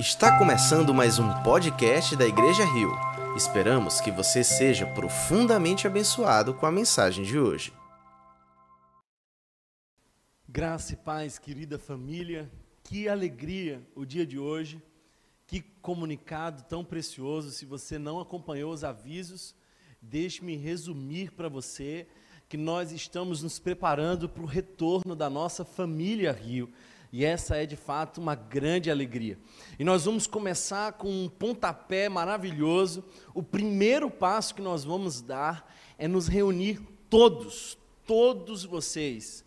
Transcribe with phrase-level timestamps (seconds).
[0.00, 2.90] Está começando mais um podcast da Igreja Rio.
[3.36, 7.70] Esperamos que você seja profundamente abençoado com a mensagem de hoje.
[10.48, 12.50] Graça e paz, querida família,
[12.82, 14.82] que alegria o dia de hoje,
[15.46, 17.50] que comunicado tão precioso.
[17.50, 19.54] Se você não acompanhou os avisos,
[20.00, 22.06] deixe-me resumir para você
[22.48, 26.72] que nós estamos nos preparando para o retorno da nossa família Rio.
[27.12, 29.36] E essa é de fato uma grande alegria.
[29.78, 33.04] E nós vamos começar com um pontapé maravilhoso.
[33.34, 37.76] O primeiro passo que nós vamos dar é nos reunir todos,
[38.06, 39.44] todos vocês.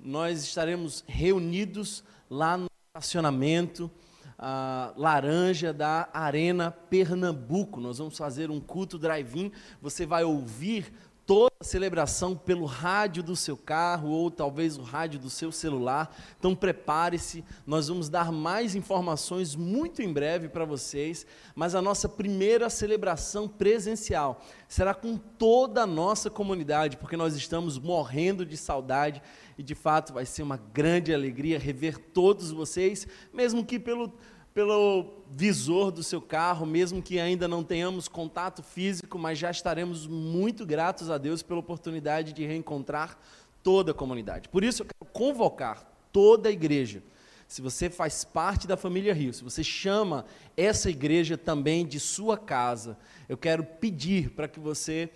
[0.00, 3.90] Nós estaremos reunidos lá no estacionamento
[4.38, 7.78] uh, laranja da Arena Pernambuco.
[7.78, 9.52] Nós vamos fazer um culto drive-in.
[9.80, 10.92] Você vai ouvir
[11.26, 16.14] toda a celebração pelo rádio do seu carro ou talvez o rádio do seu celular.
[16.38, 22.08] Então prepare-se, nós vamos dar mais informações muito em breve para vocês, mas a nossa
[22.08, 29.22] primeira celebração presencial será com toda a nossa comunidade, porque nós estamos morrendo de saudade
[29.56, 34.12] e de fato vai ser uma grande alegria rever todos vocês, mesmo que pelo
[34.54, 40.06] pelo visor do seu carro, mesmo que ainda não tenhamos contato físico, mas já estaremos
[40.06, 43.18] muito gratos a Deus pela oportunidade de reencontrar
[43.62, 44.48] toda a comunidade.
[44.48, 47.02] Por isso eu quero convocar toda a igreja.
[47.48, 50.24] Se você faz parte da família Rio, se você chama
[50.56, 52.96] essa igreja também de sua casa,
[53.28, 55.10] eu quero pedir para que você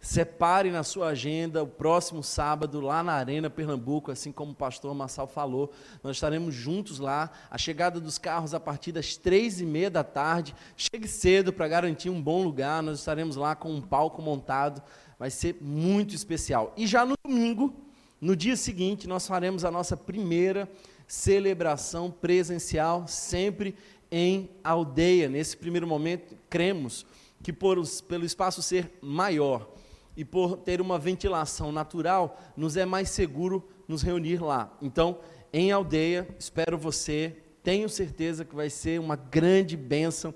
[0.00, 4.94] Separe na sua agenda o próximo sábado lá na Arena Pernambuco, assim como o pastor
[4.94, 5.72] Massal falou.
[6.04, 7.30] Nós estaremos juntos lá.
[7.50, 10.54] A chegada dos carros a partir das três e meia da tarde.
[10.76, 12.80] Chegue cedo para garantir um bom lugar.
[12.80, 14.80] Nós estaremos lá com um palco montado.
[15.18, 16.72] Vai ser muito especial.
[16.76, 17.74] E já no domingo,
[18.20, 20.70] no dia seguinte, nós faremos a nossa primeira
[21.08, 23.74] celebração presencial, sempre
[24.12, 25.28] em aldeia.
[25.28, 27.04] Nesse primeiro momento, cremos
[27.42, 29.76] que por, pelo espaço ser maior
[30.18, 34.76] e por ter uma ventilação natural, nos é mais seguro nos reunir lá.
[34.82, 35.20] Então,
[35.52, 40.34] em aldeia, espero você, tenho certeza que vai ser uma grande bênção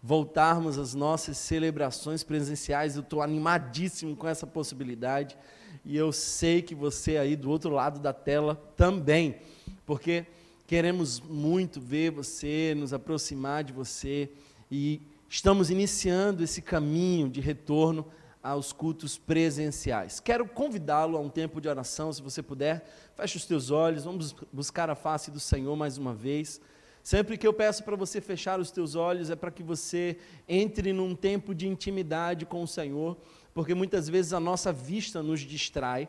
[0.00, 2.94] voltarmos às nossas celebrações presenciais.
[2.94, 5.36] Eu estou animadíssimo com essa possibilidade
[5.84, 9.38] e eu sei que você aí do outro lado da tela também,
[9.84, 10.26] porque
[10.64, 14.30] queremos muito ver você, nos aproximar de você
[14.70, 18.06] e estamos iniciando esse caminho de retorno
[18.44, 20.20] aos cultos presenciais.
[20.20, 22.84] Quero convidá-lo a um tempo de oração, se você puder,
[23.16, 26.60] feche os teus olhos, vamos buscar a face do Senhor mais uma vez.
[27.02, 30.92] Sempre que eu peço para você fechar os teus olhos, é para que você entre
[30.92, 33.16] num tempo de intimidade com o Senhor,
[33.54, 36.06] porque muitas vezes a nossa vista nos distrai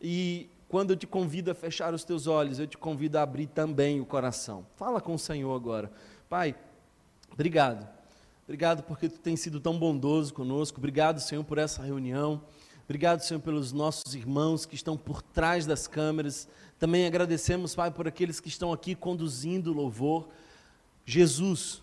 [0.00, 3.46] e quando eu te convido a fechar os teus olhos, eu te convido a abrir
[3.46, 4.66] também o coração.
[4.74, 5.92] Fala com o Senhor agora.
[6.30, 6.56] Pai,
[7.30, 7.93] obrigado
[8.44, 10.76] Obrigado porque tu tens sido tão bondoso conosco.
[10.76, 12.42] Obrigado, Senhor, por essa reunião.
[12.84, 16.46] Obrigado, Senhor, pelos nossos irmãos que estão por trás das câmeras.
[16.78, 20.28] Também agradecemos, Pai, por aqueles que estão aqui conduzindo o louvor.
[21.06, 21.82] Jesus,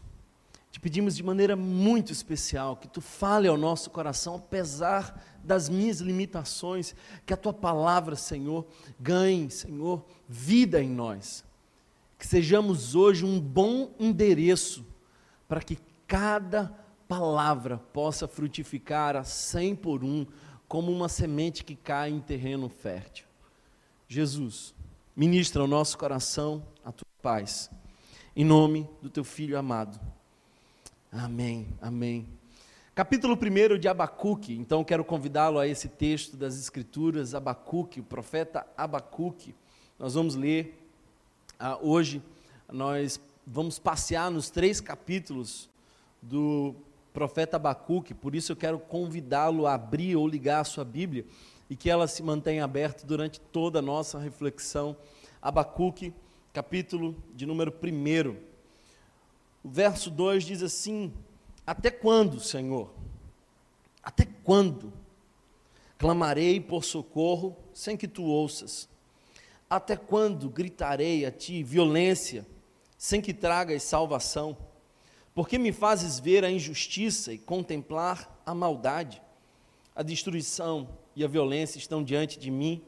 [0.69, 5.99] te pedimos de maneira muito especial que tu fale ao nosso coração, apesar das minhas
[5.99, 6.93] limitações,
[7.25, 8.67] que a tua palavra, Senhor,
[8.99, 11.43] ganhe, Senhor, vida em nós.
[12.19, 14.85] Que sejamos hoje um bom endereço
[15.47, 15.75] para que
[16.11, 16.77] cada
[17.07, 20.25] palavra possa frutificar a cem por um,
[20.67, 23.25] como uma semente que cai em terreno fértil.
[24.09, 24.75] Jesus,
[25.15, 27.71] ministra ao nosso coração a tua paz,
[28.35, 29.97] em nome do teu Filho amado.
[31.09, 32.27] Amém, amém.
[32.93, 38.67] Capítulo 1 de Abacuque, então quero convidá-lo a esse texto das Escrituras, Abacuque, o profeta
[38.75, 39.55] Abacuque.
[39.97, 40.77] Nós vamos ler
[41.57, 42.21] ah, hoje,
[42.69, 43.17] nós
[43.47, 45.70] vamos passear nos três capítulos
[46.21, 46.75] do
[47.11, 51.25] profeta Abacuque, por isso eu quero convidá-lo a abrir ou ligar a sua Bíblia
[51.69, 54.95] e que ela se mantenha aberta durante toda a nossa reflexão.
[55.41, 56.13] Abacuque,
[56.53, 58.35] capítulo de número 1.
[59.63, 61.13] O verso 2 diz assim:
[61.65, 62.91] Até quando, Senhor?
[64.03, 64.91] Até quando?
[65.97, 68.89] Clamarei por socorro sem que tu ouças.
[69.69, 72.45] Até quando gritarei a ti violência
[72.97, 74.57] sem que tragas salvação?
[75.33, 79.21] Porque me fazes ver a injustiça e contemplar a maldade?
[79.95, 82.81] A destruição e a violência estão diante de mim,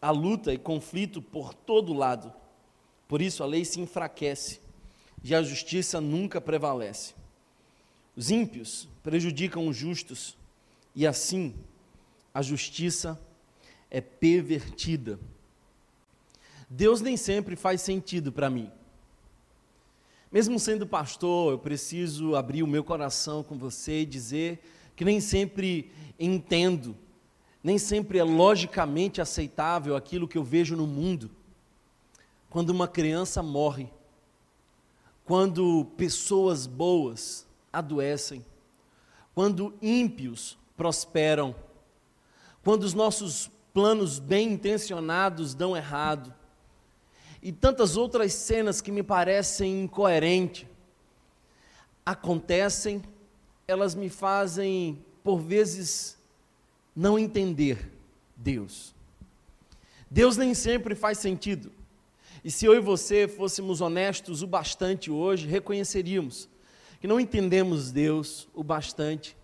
[0.00, 2.32] a luta e conflito por todo lado.
[3.08, 4.60] Por isso a lei se enfraquece
[5.22, 7.14] e a justiça nunca prevalece.
[8.14, 10.36] Os ímpios prejudicam os justos
[10.94, 11.54] e assim
[12.32, 13.20] a justiça
[13.90, 15.18] é pervertida.
[16.68, 18.70] Deus nem sempre faz sentido para mim.
[20.30, 24.60] Mesmo sendo pastor, eu preciso abrir o meu coração com você e dizer
[24.96, 26.96] que nem sempre entendo,
[27.62, 31.30] nem sempre é logicamente aceitável aquilo que eu vejo no mundo.
[32.50, 33.88] Quando uma criança morre,
[35.24, 38.44] quando pessoas boas adoecem,
[39.34, 41.54] quando ímpios prosperam,
[42.64, 46.34] quando os nossos planos bem intencionados dão errado,
[47.46, 50.66] e tantas outras cenas que me parecem incoerentes
[52.04, 53.00] acontecem,
[53.68, 56.18] elas me fazem, por vezes,
[56.94, 57.92] não entender
[58.36, 58.92] Deus.
[60.10, 61.70] Deus nem sempre faz sentido.
[62.42, 66.48] E se eu e você fôssemos honestos o bastante hoje, reconheceríamos
[67.00, 69.36] que não entendemos Deus o bastante,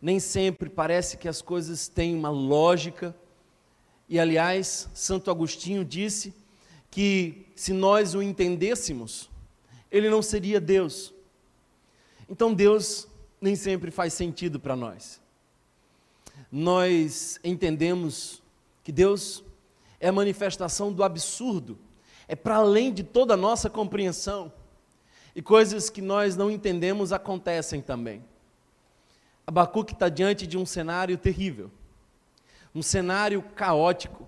[0.00, 3.12] nem sempre parece que as coisas têm uma lógica.
[4.08, 6.32] E aliás, Santo Agostinho disse
[6.88, 9.28] que se nós o entendêssemos,
[9.90, 11.12] ele não seria Deus.
[12.28, 13.08] Então Deus
[13.40, 15.20] nem sempre faz sentido para nós.
[16.52, 18.40] Nós entendemos
[18.84, 19.42] que Deus
[19.98, 21.76] é a manifestação do absurdo,
[22.28, 24.52] é para além de toda a nossa compreensão.
[25.34, 28.24] E coisas que nós não entendemos acontecem também.
[29.44, 31.72] Abacuque está diante de um cenário terrível,
[32.72, 34.27] um cenário caótico.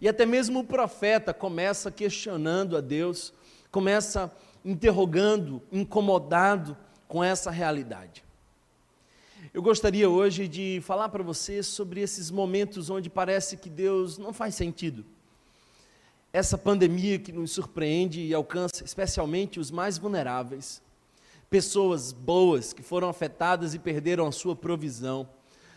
[0.00, 3.32] E até mesmo o profeta começa questionando a Deus,
[3.70, 4.32] começa
[4.64, 6.76] interrogando, incomodado
[7.08, 8.24] com essa realidade.
[9.52, 14.32] Eu gostaria hoje de falar para você sobre esses momentos onde parece que Deus não
[14.32, 15.04] faz sentido.
[16.32, 20.82] Essa pandemia que nos surpreende e alcança especialmente os mais vulneráveis,
[21.48, 25.28] pessoas boas que foram afetadas e perderam a sua provisão,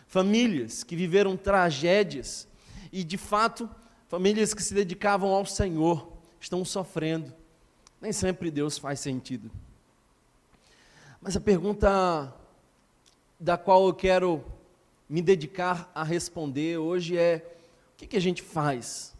[0.06, 2.46] famílias que viveram tragédias
[2.92, 3.68] e, de fato,
[4.12, 6.06] famílias que se dedicavam ao Senhor
[6.38, 7.32] estão sofrendo.
[7.98, 9.50] Nem sempre Deus faz sentido.
[11.18, 12.30] Mas a pergunta
[13.40, 14.44] da qual eu quero
[15.08, 17.56] me dedicar a responder hoje é:
[17.94, 19.14] o que, que a gente faz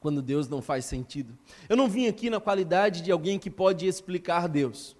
[0.00, 1.32] quando Deus não faz sentido?
[1.68, 4.96] Eu não vim aqui na qualidade de alguém que pode explicar Deus.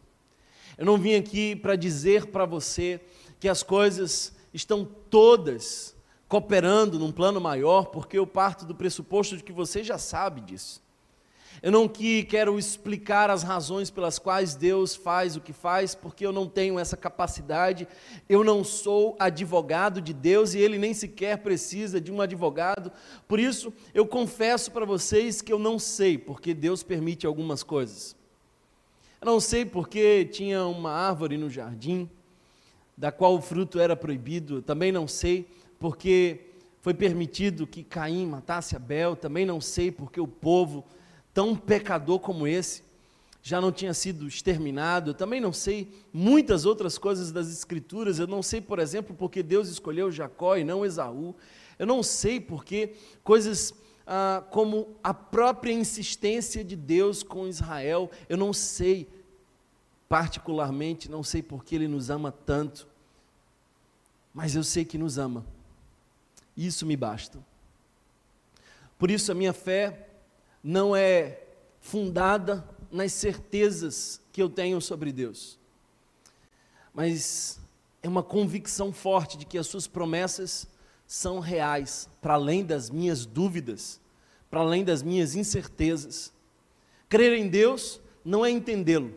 [0.79, 3.01] Eu não vim aqui para dizer para você
[3.41, 5.94] que as coisas estão todas
[6.35, 10.83] cooperando num plano maior, porque eu parto do pressuposto de que você já sabe disso.
[11.63, 16.27] Eu não que quero explicar as razões pelas quais Deus faz o que faz, porque
[16.27, 17.87] eu não tenho essa capacidade.
[18.29, 22.91] Eu não sou advogado de Deus e ele nem sequer precisa de um advogado.
[23.29, 28.17] Por isso, eu confesso para vocês que eu não sei porque Deus permite algumas coisas.
[29.21, 32.11] Eu não sei porque tinha uma árvore no jardim
[32.97, 34.61] da qual o fruto era proibido.
[34.63, 35.49] Também não sei
[35.85, 36.41] porque
[36.81, 39.15] foi permitido que Caim matasse Abel.
[39.15, 40.83] Também não sei porque o povo
[41.35, 42.83] tão pecador como esse
[43.43, 45.11] já não tinha sido exterminado.
[45.11, 48.19] Eu também não sei muitas outras coisas das Escrituras.
[48.19, 51.35] Eu não sei, por exemplo, porque Deus escolheu Jacó e não Esaú.
[51.79, 53.75] Eu não sei porque coisas
[54.07, 58.11] ah, como a própria insistência de Deus com Israel.
[58.27, 59.07] Eu não sei,
[60.09, 62.89] particularmente, não sei porque Ele nos ama tanto.
[64.33, 65.45] Mas eu sei que nos ama.
[66.56, 67.39] Isso me basta.
[68.99, 70.09] Por isso a minha fé
[70.62, 71.41] não é
[71.81, 75.58] fundada nas certezas que eu tenho sobre Deus,
[76.94, 77.58] mas
[78.03, 80.67] é uma convicção forte de que as suas promessas
[81.06, 84.01] são reais, para além das minhas dúvidas,
[84.51, 86.32] para além das minhas incertezas.
[87.08, 89.13] Crer em Deus não é entendê-lo,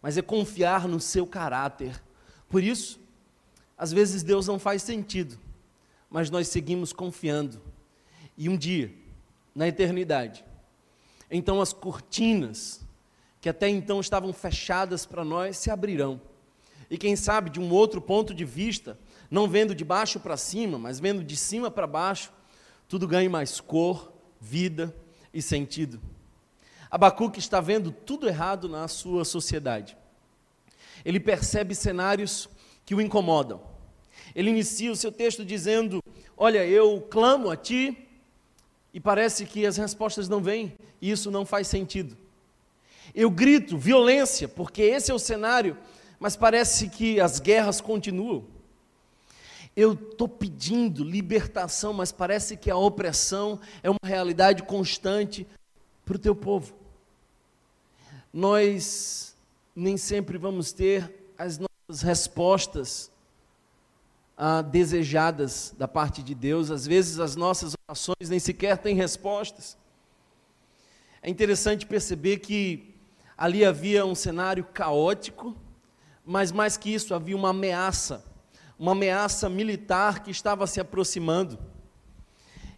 [0.00, 2.00] mas é confiar no seu caráter.
[2.48, 3.00] Por isso,
[3.76, 5.38] às vezes Deus não faz sentido,
[6.14, 7.60] mas nós seguimos confiando.
[8.38, 8.94] E um dia,
[9.52, 10.44] na eternidade,
[11.28, 12.86] então as cortinas
[13.40, 16.20] que até então estavam fechadas para nós se abrirão.
[16.88, 18.96] E quem sabe de um outro ponto de vista,
[19.28, 22.32] não vendo de baixo para cima, mas vendo de cima para baixo,
[22.88, 24.94] tudo ganhe mais cor, vida
[25.32, 26.00] e sentido.
[26.92, 29.96] Abacuque está vendo tudo errado na sua sociedade.
[31.04, 32.48] Ele percebe cenários
[32.86, 33.73] que o incomodam.
[34.34, 36.02] Ele inicia o seu texto dizendo:
[36.36, 37.96] Olha, eu clamo a ti,
[38.92, 42.16] e parece que as respostas não vêm, e isso não faz sentido.
[43.14, 45.76] Eu grito violência, porque esse é o cenário,
[46.18, 48.44] mas parece que as guerras continuam.
[49.76, 55.46] Eu estou pedindo libertação, mas parece que a opressão é uma realidade constante
[56.04, 56.74] para o teu povo.
[58.32, 59.36] Nós
[59.74, 63.10] nem sempre vamos ter as nossas respostas
[64.36, 66.70] ah, desejadas da parte de Deus.
[66.70, 69.76] Às vezes as nossas orações nem sequer têm respostas.
[71.22, 72.94] É interessante perceber que
[73.36, 75.56] Ali havia um cenário caótico,
[76.24, 78.24] mas mais que isso, havia uma ameaça,
[78.78, 81.58] uma ameaça militar que estava se aproximando.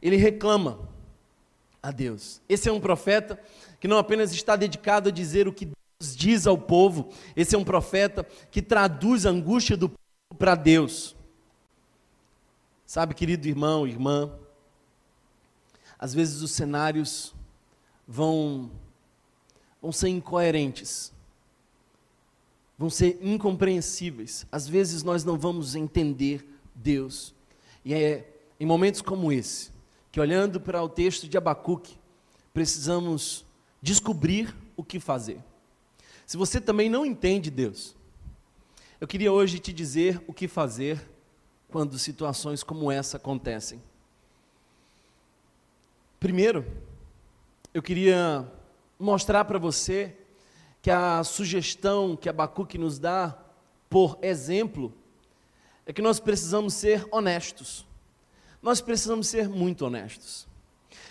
[0.00, 0.88] Ele reclama
[1.82, 2.40] a Deus.
[2.48, 3.38] Esse é um profeta
[3.78, 7.58] que não apenas está dedicado a dizer o que Deus diz ao povo, esse é
[7.58, 11.15] um profeta que traduz a angústia do povo para Deus.
[12.86, 14.32] Sabe, querido irmão, irmã,
[15.98, 17.34] às vezes os cenários
[18.06, 18.70] vão
[19.82, 21.12] vão ser incoerentes,
[22.78, 24.46] vão ser incompreensíveis.
[24.50, 27.34] Às vezes nós não vamos entender Deus.
[27.84, 29.70] E é em momentos como esse
[30.12, 31.98] que, olhando para o texto de Abacuque,
[32.54, 33.44] precisamos
[33.82, 35.40] descobrir o que fazer.
[36.24, 37.94] Se você também não entende Deus,
[39.00, 41.15] eu queria hoje te dizer o que fazer
[41.76, 43.82] quando situações como essa acontecem.
[46.18, 46.64] Primeiro,
[47.74, 48.50] eu queria
[48.98, 50.16] mostrar para você
[50.80, 53.36] que a sugestão que Abacuque nos dá,
[53.90, 54.90] por exemplo,
[55.84, 57.86] é que nós precisamos ser honestos.
[58.62, 60.48] Nós precisamos ser muito honestos.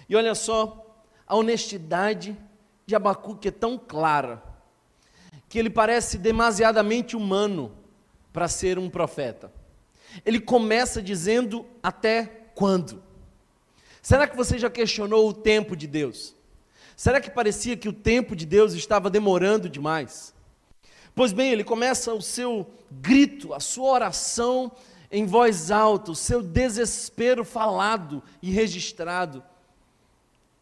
[0.10, 2.36] E olha só, a honestidade
[2.88, 4.42] de Abacuque é tão clara,
[5.48, 7.72] que ele parece demasiadamente humano
[8.34, 9.54] para ser um profeta.
[10.24, 13.04] Ele começa dizendo até quando?
[14.02, 16.36] Será que você já questionou o tempo de Deus?
[16.96, 20.34] Será que parecia que o tempo de Deus estava demorando demais?
[21.16, 24.72] Pois bem, ele começa o seu grito, a sua oração
[25.12, 29.44] em voz alta, o seu desespero falado e registrado,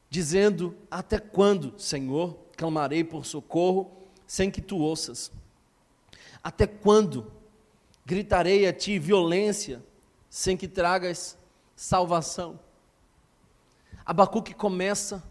[0.10, 3.92] dizendo: Até quando, Senhor, clamarei por socorro
[4.26, 5.32] sem que tu ouças?
[6.44, 7.32] Até quando
[8.06, 9.84] gritarei a ti violência
[10.30, 11.38] sem que tragas
[11.76, 12.60] salvação?
[14.06, 15.24] Abacuque começa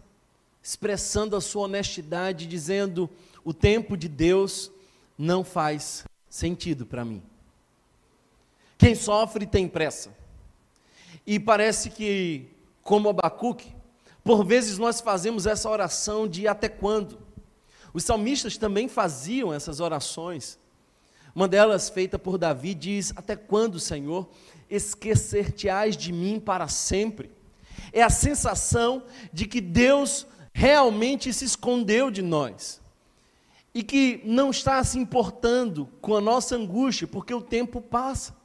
[0.62, 3.10] expressando a sua honestidade, dizendo:
[3.44, 4.70] o tempo de Deus
[5.18, 7.22] não faz sentido para mim.
[8.78, 10.16] Quem sofre tem pressa.
[11.26, 12.48] E parece que,
[12.82, 13.74] como Abacuque,
[14.24, 17.18] por vezes nós fazemos essa oração de até quando.
[17.92, 20.58] Os salmistas também faziam essas orações.
[21.34, 24.28] Uma delas, feita por Davi, diz: Até quando, Senhor,
[24.68, 27.30] esquecer-te-ás de mim para sempre?
[27.92, 32.80] É a sensação de que Deus realmente se escondeu de nós
[33.74, 38.36] e que não está se importando com a nossa angústia, porque o tempo passa.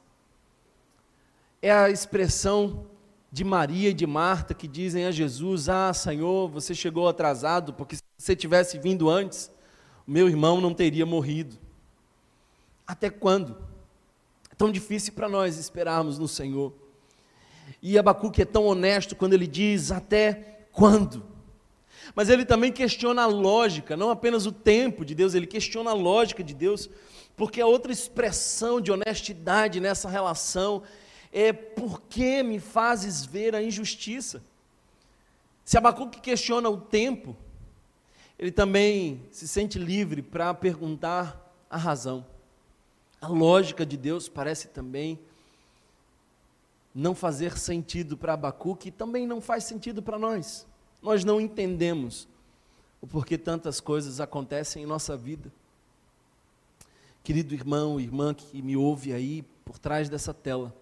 [1.61, 2.85] É a expressão
[3.31, 7.97] de Maria e de Marta que dizem a Jesus: Ah, Senhor, você chegou atrasado, porque
[7.97, 9.51] se você tivesse vindo antes,
[10.05, 11.57] meu irmão não teria morrido.
[12.87, 13.57] Até quando?
[14.49, 16.73] É tão difícil para nós esperarmos no Senhor.
[17.81, 21.23] E Abacuque é tão honesto quando ele diz: Até quando?
[22.15, 25.93] Mas ele também questiona a lógica, não apenas o tempo de Deus, ele questiona a
[25.93, 26.89] lógica de Deus,
[27.35, 30.83] porque a outra expressão de honestidade nessa relação
[31.31, 34.41] é por que me fazes ver a injustiça?
[35.65, 37.35] Se Abacuque questiona o tempo,
[38.39, 42.25] ele também se sente livre para perguntar a razão.
[43.19, 45.19] A lógica de Deus parece também
[46.93, 50.67] não fazer sentido para Abacuque e também não faz sentido para nós.
[51.01, 52.27] Nós não entendemos
[53.01, 55.51] o porquê tantas coisas acontecem em nossa vida.
[57.23, 60.75] Querido irmão, irmã que me ouve aí por trás dessa tela,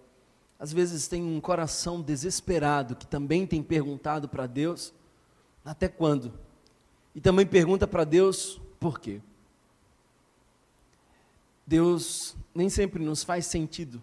[0.58, 4.94] às vezes tem um coração desesperado que também tem perguntado para Deus
[5.64, 6.32] até quando?
[7.14, 9.20] E também pergunta para Deus por quê.
[11.66, 14.00] Deus nem sempre nos faz sentido.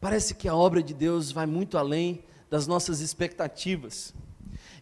[0.00, 4.14] Parece que a obra de Deus vai muito além das nossas expectativas.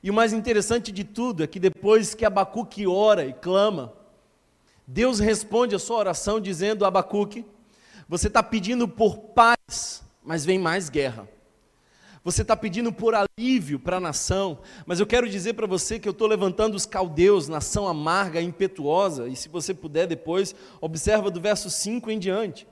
[0.02, 3.92] E o mais interessante de tudo é que depois que Abacuque ora e clama,
[4.86, 7.44] Deus responde a sua oração dizendo: Abacuque,
[8.08, 11.28] você está pedindo por paz, mas vem mais guerra.
[12.24, 16.08] Você está pedindo por alívio para a nação, mas eu quero dizer para você que
[16.08, 21.38] eu estou levantando os caldeus, nação amarga, impetuosa, e se você puder depois, observa do
[21.38, 22.66] verso 5 em diante.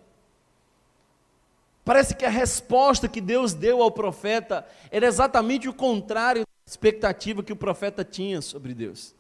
[1.85, 7.53] Parece que a resposta que Deus deu ao profeta era exatamente o contrário expectativa que
[7.53, 9.15] o profeta tinha sobre Deus.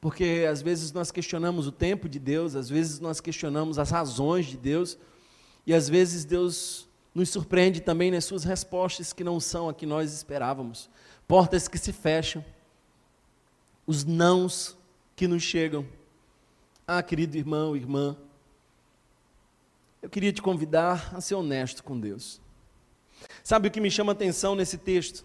[0.00, 4.46] Porque às vezes nós questionamos o tempo de Deus, às vezes nós questionamos as razões
[4.46, 4.96] de Deus,
[5.66, 9.86] e às vezes Deus nos surpreende também nas suas respostas que não são a que
[9.86, 10.88] nós esperávamos.
[11.28, 12.44] Portas que se fecham,
[13.86, 14.76] os nãos
[15.14, 15.86] que nos chegam.
[16.86, 18.16] Ah, querido irmão, irmã,
[20.00, 22.40] eu queria te convidar a ser honesto com Deus.
[23.44, 25.24] Sabe o que me chama a atenção nesse texto?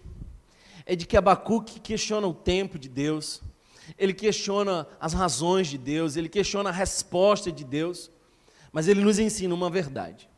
[0.88, 3.42] é de que Abacuque questiona o tempo de Deus,
[3.98, 8.10] ele questiona as razões de Deus, ele questiona a resposta de Deus,
[8.72, 10.30] mas ele nos ensina uma verdade.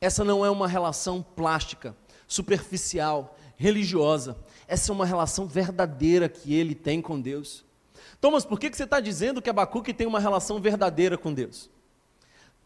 [0.00, 1.94] Essa não é uma relação plástica,
[2.26, 4.38] superficial, religiosa.
[4.66, 7.64] Essa é uma relação verdadeira que ele tem com Deus.
[8.20, 11.68] Thomas, por que você está dizendo que Abacuque tem uma relação verdadeira com Deus?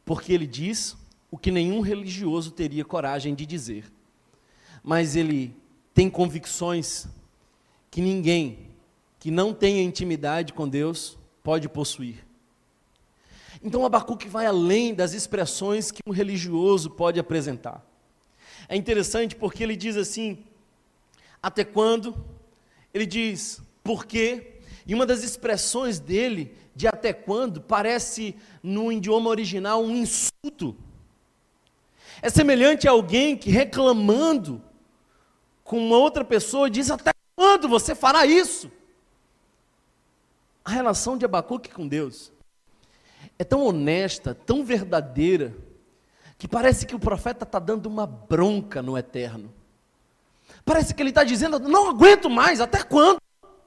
[0.04, 0.96] Porque ele diz
[1.30, 3.92] o que nenhum religioso teria coragem de dizer.
[4.82, 5.56] Mas ele
[5.92, 7.08] tem convicções
[7.90, 8.70] que ninguém
[9.18, 12.24] que não tenha intimidade com Deus pode possuir.
[13.64, 17.82] Então Abacuque vai além das expressões que um religioso pode apresentar.
[18.68, 20.44] É interessante porque ele diz assim:
[21.42, 22.14] até quando?
[22.92, 24.58] Ele diz por quê?
[24.86, 30.76] E uma das expressões dele, de até quando, parece no idioma original um insulto.
[32.20, 34.62] É semelhante a alguém que reclamando
[35.64, 38.70] com uma outra pessoa diz: Até quando você fará isso?
[40.62, 42.33] A relação de Abacuque com Deus
[43.38, 45.54] é tão honesta, tão verdadeira,
[46.38, 49.52] que parece que o profeta está dando uma bronca no eterno.
[50.64, 53.18] Parece que ele está dizendo: não aguento mais, até quando?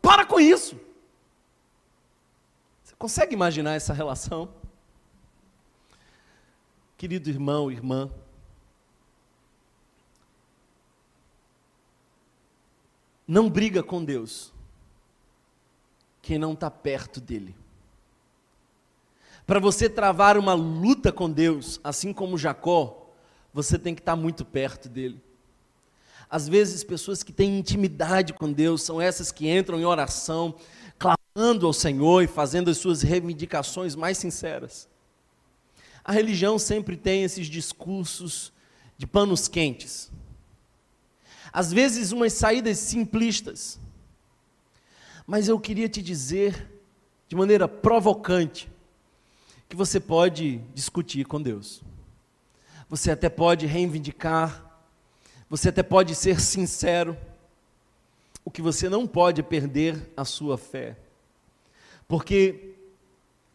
[0.02, 0.80] Para com isso.
[2.84, 4.50] Você consegue imaginar essa relação?
[6.98, 8.10] Querido irmão, irmã,
[13.28, 14.52] não briga com Deus
[16.22, 17.56] quem não está perto dele.
[19.48, 23.10] Para você travar uma luta com Deus, assim como Jacó,
[23.54, 25.24] você tem que estar tá muito perto dele.
[26.30, 30.54] Às vezes, pessoas que têm intimidade com Deus são essas que entram em oração,
[31.00, 34.90] clamando ao Senhor e fazendo as suas reivindicações mais sinceras.
[36.04, 38.52] A religião sempre tem esses discursos
[38.98, 40.12] de panos quentes.
[41.54, 43.80] Às vezes, umas saídas simplistas.
[45.26, 46.70] Mas eu queria te dizer,
[47.30, 48.70] de maneira provocante,
[49.70, 51.82] que você pode discutir com Deus.
[52.90, 54.82] Você até pode reivindicar,
[55.50, 57.18] você até pode ser sincero.
[58.46, 60.98] O que você não pode é perder a sua fé.
[62.08, 62.76] Porque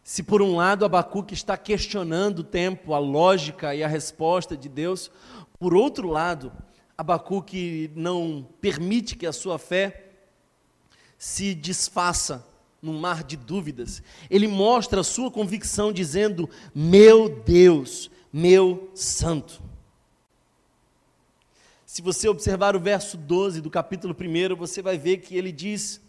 [0.04, 4.68] se por um lado Abacuque está questionando o tempo, a lógica e a resposta de
[4.68, 5.10] Deus,
[5.58, 6.52] por outro lado,
[6.98, 10.10] Abacuque não permite que a sua fé
[11.16, 12.46] se desfaça
[12.82, 14.02] num mar de dúvidas.
[14.28, 19.62] Ele mostra a sua convicção dizendo: Meu Deus, meu Santo.
[21.86, 26.00] Se você observar o verso 12 do capítulo 1, você vai ver que ele diz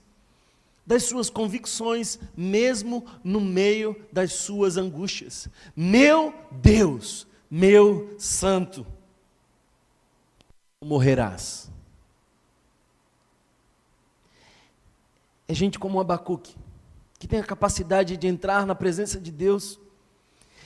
[0.86, 5.48] das suas convicções, mesmo no meio das suas angústias.
[5.76, 8.86] Meu Deus, meu Santo,
[10.84, 11.72] morrerás.
[15.48, 16.56] É gente como Abacuque,
[17.24, 19.80] que tem a capacidade de entrar na presença de Deus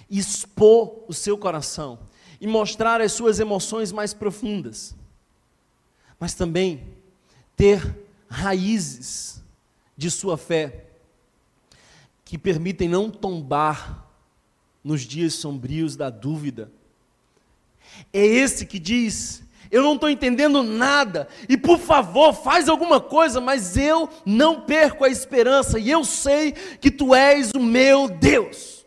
[0.09, 1.99] expor o seu coração
[2.41, 4.95] e mostrar as suas emoções mais profundas,
[6.19, 6.95] mas também
[7.55, 7.95] ter
[8.27, 9.39] raízes
[9.95, 10.85] de sua fé
[12.25, 14.09] que permitem não tombar
[14.83, 16.71] nos dias sombrios da dúvida.
[18.11, 23.41] É esse que diz: eu não estou entendendo nada, e por favor, faz alguma coisa,
[23.41, 28.85] mas eu não perco a esperança, e eu sei que tu és o meu Deus.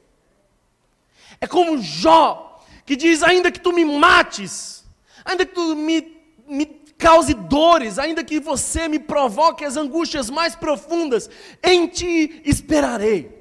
[1.40, 4.84] É como Jó, que diz: ainda que tu me mates,
[5.24, 6.16] ainda que tu me,
[6.46, 6.66] me
[6.98, 11.30] cause dores, ainda que você me provoque as angústias mais profundas,
[11.62, 13.40] em ti esperarei.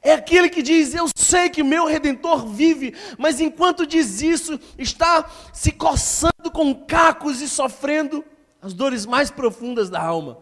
[0.00, 4.58] É aquele que diz: Eu sei que o meu redentor vive, mas enquanto diz isso,
[4.78, 8.24] está se coçando com cacos e sofrendo
[8.62, 10.38] as dores mais profundas da alma.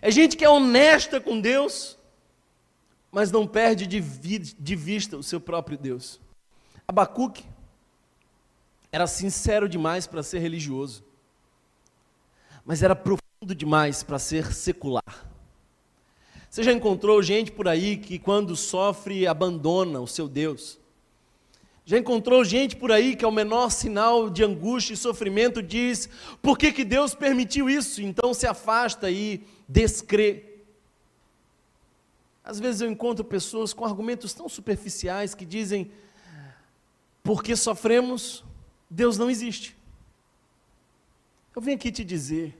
[0.00, 1.98] É gente que é honesta com Deus,
[3.10, 6.20] mas não perde de, vi de vista o seu próprio Deus.
[6.86, 7.44] Abacuque
[8.92, 11.04] era sincero demais para ser religioso,
[12.64, 15.27] mas era profundo demais para ser secular.
[16.50, 20.78] Você já encontrou gente por aí que, quando sofre, abandona o seu Deus?
[21.84, 26.08] Já encontrou gente por aí que, ao menor sinal de angústia e sofrimento, diz:
[26.42, 28.02] por que, que Deus permitiu isso?
[28.02, 30.44] Então se afasta e descrê.
[32.42, 35.90] Às vezes eu encontro pessoas com argumentos tão superficiais que dizem:
[37.22, 38.42] porque sofremos,
[38.88, 39.76] Deus não existe.
[41.54, 42.56] Eu venho aqui te dizer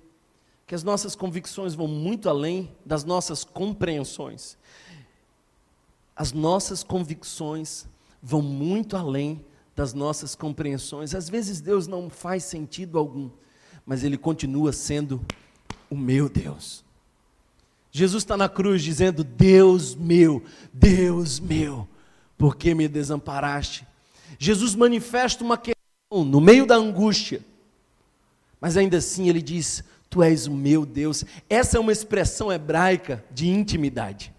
[0.69, 4.59] que as nossas convicções vão muito além das nossas compreensões.
[6.15, 7.87] As nossas convicções
[8.23, 9.43] vão muito além
[9.75, 11.15] das nossas compreensões.
[11.15, 13.31] Às vezes Deus não faz sentido algum,
[13.87, 15.25] mas Ele continua sendo
[15.89, 16.85] o meu Deus.
[17.91, 21.89] Jesus está na cruz dizendo: Deus meu, Deus meu,
[22.37, 23.87] por que me desamparaste?
[24.39, 27.41] Jesus manifesta uma questão no meio da angústia,
[28.61, 31.25] mas ainda assim ele diz: Tu és o meu Deus.
[31.49, 34.33] Essa é uma expressão hebraica de intimidade.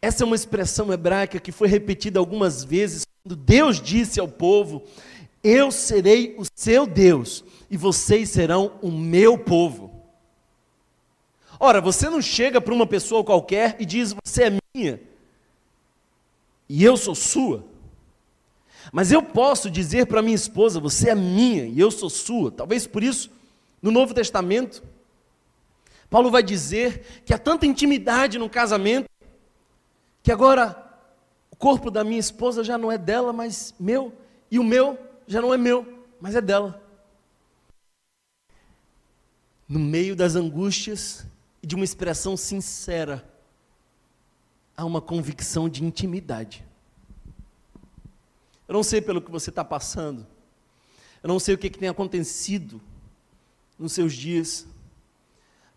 [0.00, 4.82] Essa é uma expressão hebraica que foi repetida algumas vezes quando Deus disse ao povo:
[5.42, 9.92] Eu serei o seu Deus e vocês serão o meu povo.
[11.60, 15.00] Ora, você não chega para uma pessoa qualquer e diz: Você é minha
[16.68, 17.64] e eu sou sua.
[18.92, 22.50] Mas eu posso dizer para minha esposa: Você é minha e eu sou sua.
[22.50, 23.30] Talvez por isso,
[23.82, 24.82] no Novo Testamento,
[26.10, 29.08] Paulo vai dizer que há tanta intimidade no casamento,
[30.22, 30.76] que agora
[31.50, 34.12] o corpo da minha esposa já não é dela, mas meu,
[34.50, 36.82] e o meu já não é meu, mas é dela.
[39.68, 41.26] No meio das angústias
[41.62, 43.22] e de uma expressão sincera,
[44.74, 46.67] há uma convicção de intimidade.
[48.68, 50.26] Eu não sei pelo que você está passando,
[51.22, 52.80] eu não sei o que, que tem acontecido
[53.78, 54.66] nos seus dias,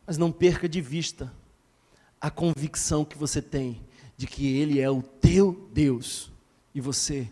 [0.06, 1.34] mas não perca de vista
[2.20, 3.82] a convicção que você tem
[4.18, 6.32] de que Ele é o teu Deus
[6.76, 7.28] e você,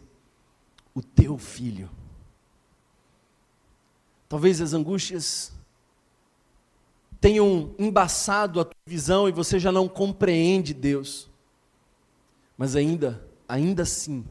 [0.95, 1.89] o teu filho.
[4.27, 5.51] Talvez as angústias
[7.19, 11.29] tenham embaçado a tua visão e você já não compreende Deus.
[12.57, 14.25] Mas ainda, ainda assim,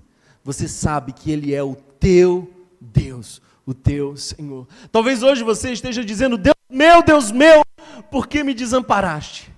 [0.48, 4.66] você sabe que Ele é o teu Deus, o teu Senhor.
[4.90, 7.62] Talvez hoje você esteja dizendo: Deus meu, Deus meu,
[8.10, 9.52] por que me desamparaste?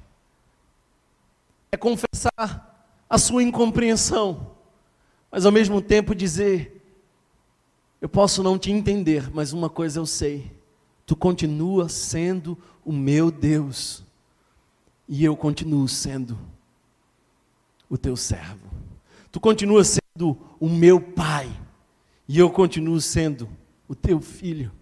[1.71, 4.51] É confessar a sua incompreensão,
[5.31, 6.85] mas ao mesmo tempo dizer:
[8.01, 10.51] Eu posso não te entender, mas uma coisa eu sei,
[11.07, 14.03] tu continua sendo o meu Deus,
[15.09, 16.37] e eu continuo sendo
[17.89, 18.69] o teu servo.
[19.31, 21.51] Tu continua sendo o meu pai,
[22.29, 23.49] e eu continuo sendo
[23.89, 24.73] o teu filho.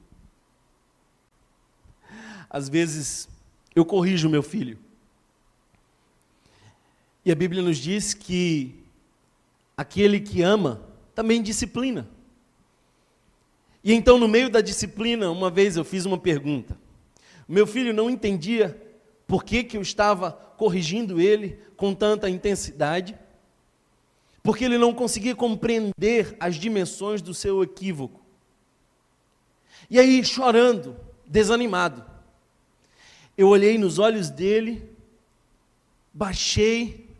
[2.50, 3.28] Às vezes
[3.74, 4.78] eu corrijo meu filho.
[7.24, 8.74] E a Bíblia nos diz que
[9.76, 10.82] aquele que ama
[11.14, 12.08] também disciplina.
[13.84, 16.78] E então, no meio da disciplina, uma vez eu fiz uma pergunta.
[17.48, 18.80] O meu filho não entendia
[19.26, 23.16] por que, que eu estava corrigindo ele com tanta intensidade,
[24.48, 28.18] porque ele não conseguia compreender as dimensões do seu equívoco.
[29.90, 32.02] E aí, chorando, desanimado,
[33.36, 34.90] eu olhei nos olhos dele,
[36.14, 37.14] baixei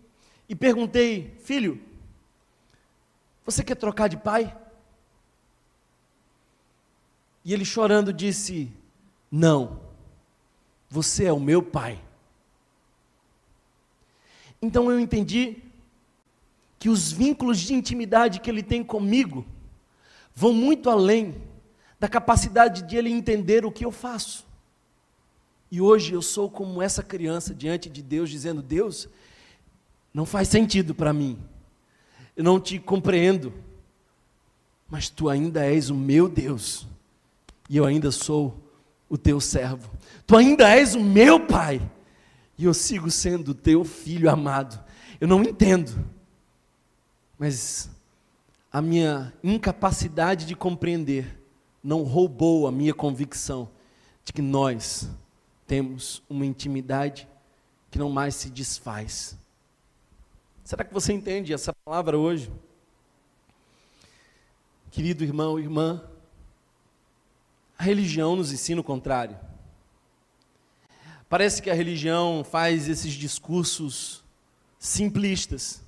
[0.48, 1.78] e perguntei: Filho,
[3.44, 4.56] você quer trocar de pai?
[7.44, 8.72] E ele chorando disse:
[9.30, 9.82] Não,
[10.88, 12.02] você é o meu pai.
[14.62, 15.67] Então eu entendi
[16.78, 19.44] que os vínculos de intimidade que ele tem comigo
[20.34, 21.34] vão muito além
[21.98, 24.46] da capacidade de ele entender o que eu faço.
[25.70, 29.08] E hoje eu sou como essa criança diante de Deus, dizendo: Deus,
[30.14, 31.38] não faz sentido para mim.
[32.36, 33.52] Eu não te compreendo.
[34.88, 36.86] Mas tu ainda és o meu Deus.
[37.68, 38.56] E eu ainda sou
[39.08, 39.90] o teu servo.
[40.26, 41.82] Tu ainda és o meu pai.
[42.56, 44.82] E eu sigo sendo o teu filho amado.
[45.20, 45.92] Eu não entendo.
[47.38, 47.88] Mas
[48.72, 51.40] a minha incapacidade de compreender
[51.83, 53.70] não roubou a minha convicção
[54.24, 55.09] de que nós
[55.66, 57.29] temos uma intimidade
[57.90, 59.38] que não mais se desfaz.
[60.64, 62.51] Será que você entende essa palavra hoje?
[64.90, 66.03] Querido irmão, irmã,
[67.79, 69.38] a religião nos ensina o contrário.
[71.29, 74.24] Parece que a religião faz esses discursos
[74.79, 75.83] simplistas.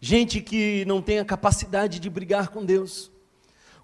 [0.00, 3.10] Gente que não tem a capacidade de brigar com Deus,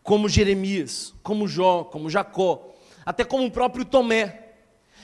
[0.02, 2.72] como Jeremias, como Jó, como Jacó,
[3.04, 4.52] até como o próprio Tomé.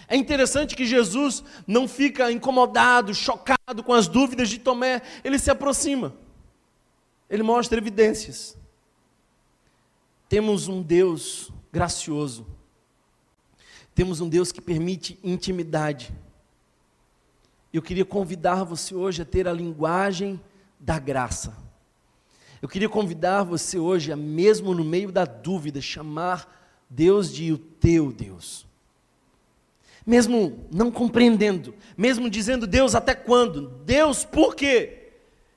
[0.07, 5.51] É interessante que Jesus não fica incomodado, chocado com as dúvidas de Tomé, ele se
[5.51, 6.15] aproxima,
[7.29, 8.57] ele mostra evidências.
[10.29, 12.47] Temos um Deus gracioso,
[13.95, 16.13] temos um Deus que permite intimidade.
[17.73, 20.41] Eu queria convidar você hoje a ter a linguagem
[20.81, 21.55] da graça.
[22.61, 27.59] Eu queria convidar você hoje a, mesmo no meio da dúvida, chamar Deus de o
[27.59, 28.67] teu Deus
[30.11, 33.69] mesmo não compreendendo, mesmo dizendo Deus até quando?
[33.85, 35.13] Deus por quê?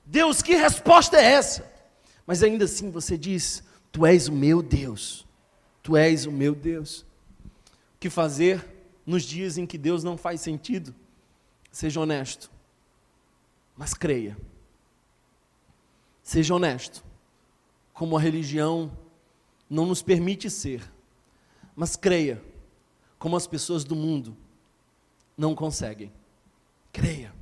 [0.06, 1.72] Deus, que resposta é essa?
[2.26, 5.26] Mas ainda assim você diz: Tu és o meu Deus,
[5.82, 7.00] Tu és o meu Deus.
[7.00, 8.64] O que fazer
[9.06, 10.94] nos dias em que Deus não faz sentido.
[11.72, 12.50] Seja honesto,
[13.76, 14.36] mas creia.
[16.24, 17.04] Seja honesto,
[17.92, 18.90] como a religião
[19.68, 20.82] não nos permite ser,
[21.76, 22.42] mas creia,
[23.18, 24.34] como as pessoas do mundo
[25.36, 26.10] não conseguem.
[26.90, 27.34] Creia.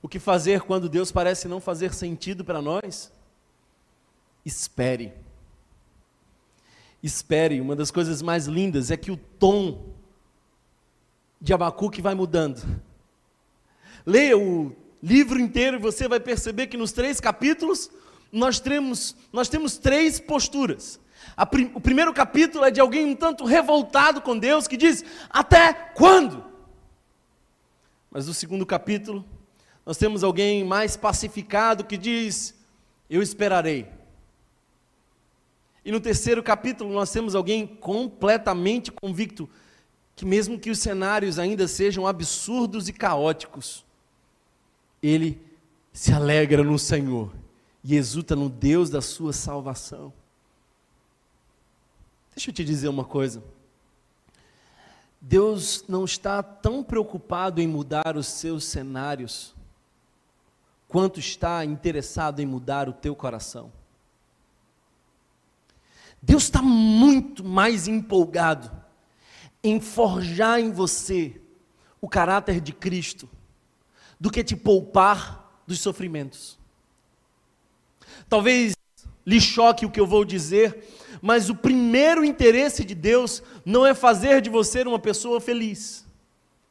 [0.00, 3.12] O que fazer quando Deus parece não fazer sentido para nós?
[4.42, 5.12] Espere.
[7.02, 7.60] Espere.
[7.60, 9.92] Uma das coisas mais lindas é que o tom
[11.38, 12.62] de Abacuque vai mudando.
[14.06, 17.90] Leia o livro inteiro e você vai perceber que nos três capítulos
[18.32, 21.00] nós temos, nós temos três posturas.
[21.50, 25.72] Prim, o primeiro capítulo é de alguém um tanto revoltado com Deus que diz: Até
[25.72, 26.44] quando?
[28.10, 29.24] Mas no segundo capítulo,
[29.84, 32.54] nós temos alguém mais pacificado que diz:
[33.08, 33.88] Eu esperarei.
[35.84, 39.48] E no terceiro capítulo, nós temos alguém completamente convicto
[40.14, 43.84] que, mesmo que os cenários ainda sejam absurdos e caóticos,
[45.02, 45.40] ele
[45.92, 47.32] se alegra no Senhor
[47.82, 50.12] e exulta no Deus da sua salvação.
[52.34, 53.42] Deixa eu te dizer uma coisa.
[55.20, 59.54] Deus não está tão preocupado em mudar os seus cenários,
[60.88, 63.70] quanto está interessado em mudar o teu coração.
[66.22, 68.70] Deus está muito mais empolgado
[69.62, 71.40] em forjar em você
[72.00, 73.28] o caráter de Cristo
[74.20, 76.58] do que te poupar dos sofrimentos.
[78.28, 78.74] Talvez
[79.26, 80.86] lhe choque o que eu vou dizer,
[81.22, 86.06] mas o primeiro interesse de Deus não é fazer de você uma pessoa feliz,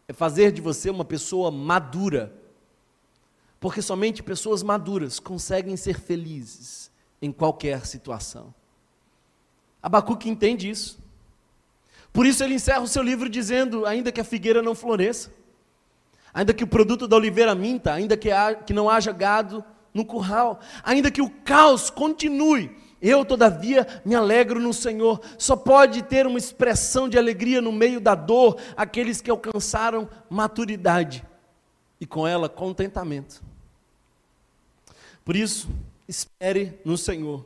[0.07, 2.33] é fazer de você uma pessoa madura.
[3.59, 6.89] Porque somente pessoas maduras conseguem ser felizes
[7.21, 8.53] em qualquer situação.
[9.81, 10.99] Abacuque entende isso.
[12.11, 15.31] Por isso ele encerra o seu livro dizendo: ainda que a figueira não floresça,
[16.33, 18.29] ainda que o produto da oliveira minta, ainda que,
[18.65, 19.63] que não haja gado
[19.93, 25.21] no curral, ainda que o caos continue, eu, todavia, me alegro no Senhor.
[25.37, 31.25] Só pode ter uma expressão de alegria no meio da dor aqueles que alcançaram maturidade
[31.99, 33.41] e com ela contentamento.
[35.23, 35.69] Por isso,
[36.07, 37.45] espere no Senhor.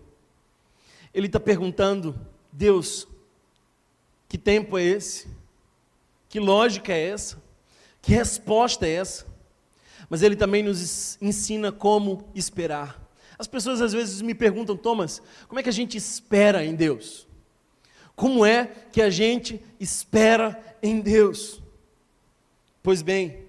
[1.14, 2.16] Ele está perguntando,
[2.52, 3.08] Deus,
[4.28, 5.28] que tempo é esse?
[6.30, 7.43] Que lógica é essa?
[8.04, 9.26] Que resposta é essa?
[10.10, 13.02] Mas ele também nos ensina como esperar.
[13.40, 17.26] As pessoas às vezes me perguntam, Thomas, como é que a gente espera em Deus?
[18.14, 21.62] Como é que a gente espera em Deus?
[22.84, 23.46] Pois bem,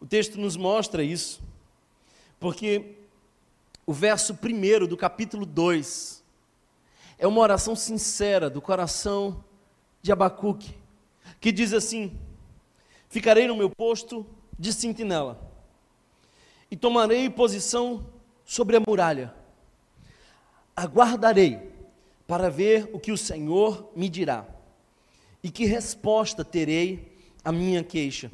[0.00, 1.40] o texto nos mostra isso,
[2.40, 2.96] porque
[3.86, 6.24] o verso 1 do capítulo 2
[7.18, 9.44] é uma oração sincera do coração
[10.02, 10.74] de Abacuque,
[11.40, 12.18] que diz assim:
[13.16, 14.26] Ficarei no meu posto
[14.58, 15.40] de sentinela
[16.70, 18.06] e tomarei posição
[18.44, 19.34] sobre a muralha.
[20.76, 21.72] Aguardarei
[22.26, 24.46] para ver o que o Senhor me dirá
[25.42, 27.10] e que resposta terei
[27.42, 28.30] à minha queixa.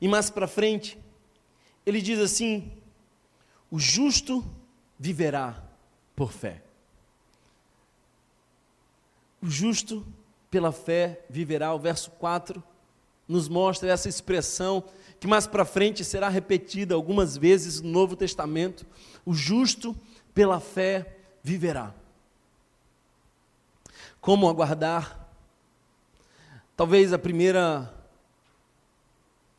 [0.00, 0.98] E mais para frente,
[1.86, 2.72] ele diz assim:
[3.70, 4.44] o justo
[4.98, 5.62] viverá
[6.16, 6.64] por fé.
[9.40, 10.04] O justo
[10.50, 11.72] pela fé viverá.
[11.72, 12.69] O verso 4
[13.30, 14.82] nos mostra essa expressão
[15.20, 18.84] que mais para frente será repetida algumas vezes no Novo Testamento.
[19.24, 19.96] O justo
[20.34, 21.94] pela fé viverá.
[24.20, 25.28] Como aguardar?
[26.76, 27.94] Talvez a primeira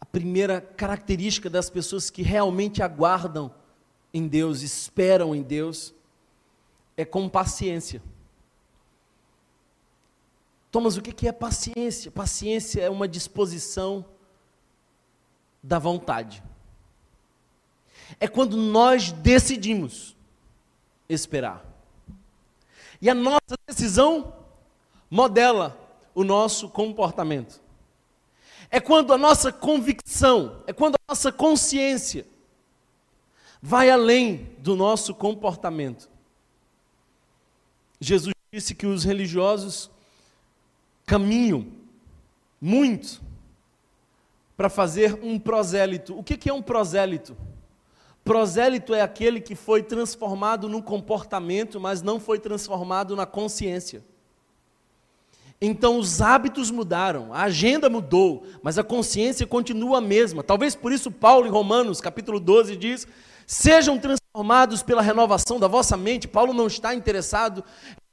[0.02, 3.54] a primeira característica das pessoas que realmente aguardam
[4.14, 5.94] em Deus, esperam em Deus,
[6.98, 8.02] é com paciência.
[10.72, 12.10] Thomas, o que é paciência?
[12.10, 14.06] Paciência é uma disposição
[15.62, 16.42] da vontade.
[18.20, 20.16] É quando nós decidimos
[21.10, 21.66] esperar.
[23.02, 24.34] E a nossa decisão
[25.10, 25.78] modela
[26.16, 27.62] o nosso comportamento.
[28.70, 32.26] É quando a nossa convicção, é quando a nossa consciência
[33.62, 36.10] vai além do nosso comportamento.
[38.00, 39.92] Jesus disse que os religiosos
[41.12, 41.68] caminham
[42.62, 43.22] muito
[44.56, 46.18] para fazer um prosélito.
[46.18, 47.36] O que é um prosélito?
[48.24, 54.02] Prosélito é aquele que foi transformado no comportamento, mas não foi transformado na consciência.
[55.60, 60.42] Então os hábitos mudaram, a agenda mudou, mas a consciência continua a mesma.
[60.42, 63.06] Talvez por isso Paulo em Romanos, capítulo 12 diz:
[63.46, 66.26] "Sejam transformados pela renovação da vossa mente".
[66.26, 67.66] Paulo não está interessado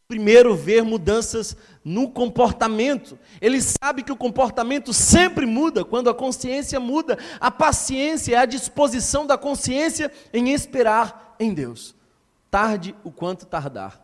[0.09, 3.19] primeiro ver mudanças no comportamento.
[3.43, 7.19] Ele sabe que o comportamento sempre muda quando a consciência muda.
[7.39, 11.95] A paciência é a disposição da consciência em esperar em Deus.
[12.51, 14.03] Tarde o quanto tardar.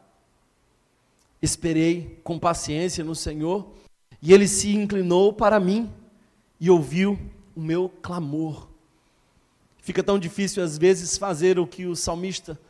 [1.41, 3.73] Esperei com paciência no Senhor
[4.21, 5.91] e ele se inclinou para mim
[6.61, 7.19] e ouviu
[7.57, 8.69] o meu clamor.
[9.79, 12.61] Fica tão difícil às vezes fazer o que o salmista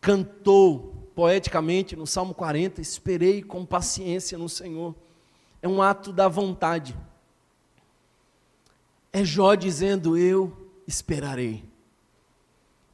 [0.00, 4.94] cantou poeticamente no Salmo 40, esperei com paciência no Senhor.
[5.60, 6.96] É um ato da vontade.
[9.12, 11.64] É Jó dizendo: Eu esperarei.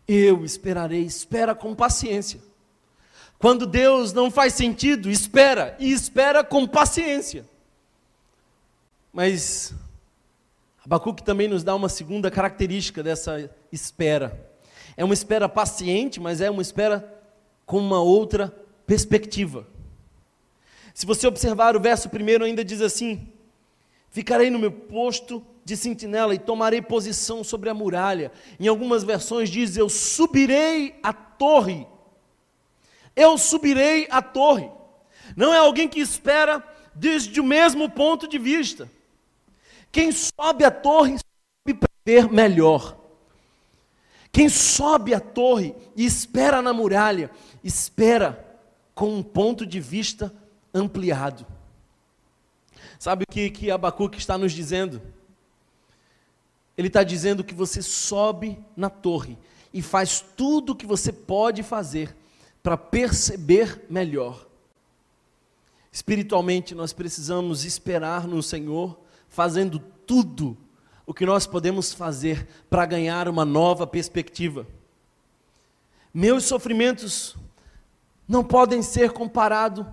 [0.07, 1.03] Eu esperarei.
[1.03, 2.41] Espera com paciência.
[3.39, 7.49] Quando Deus não faz sentido, espera e espera com paciência.
[9.13, 9.73] Mas
[10.85, 14.49] Abacuque também nos dá uma segunda característica dessa espera.
[14.97, 17.18] É uma espera paciente, mas é uma espera
[17.69, 18.49] com uma outra
[18.87, 19.67] perspectiva.
[20.95, 23.29] Se você observar o verso primeiro, ainda diz assim:
[24.11, 28.33] Ficarei no meu posto de sentinela e tomarei posição sobre a muralha.
[28.59, 31.87] Em algumas versões diz: Eu subirei a torre.
[33.15, 34.71] Eu subirei a torre.
[35.37, 38.91] Não é alguém que espera desde o mesmo ponto de vista.
[39.93, 42.99] Quem sobe a torre sobe para ver melhor.
[44.31, 47.31] Quem sobe a torre e espera na muralha,
[47.69, 48.45] espera
[48.95, 50.35] com um ponto de vista
[50.75, 51.47] ampliado.
[52.99, 55.01] Sabe o que, que Abacuque está nos dizendo?
[56.77, 59.37] Ele está dizendo que você sobe na torre
[59.73, 62.17] e faz tudo o que você pode fazer
[62.63, 64.47] para perceber melhor.
[65.93, 70.57] Espiritualmente, nós precisamos esperar no Senhor, fazendo tudo
[71.07, 74.67] o que nós podemos fazer para ganhar uma nova perspectiva.
[76.13, 77.37] Meus sofrimentos
[78.29, 79.87] não podem ser comparados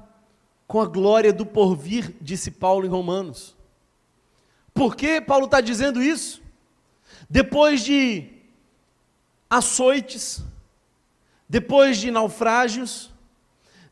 [0.67, 3.55] com a glória do porvir, disse Paulo em Romanos.
[4.73, 6.41] Por que Paulo está dizendo isso?
[7.29, 8.27] Depois de
[9.49, 10.43] açoites,
[11.47, 13.09] depois de naufrágios,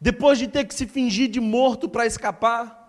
[0.02, 2.82] depois de ter que se fingir de morto para escapar,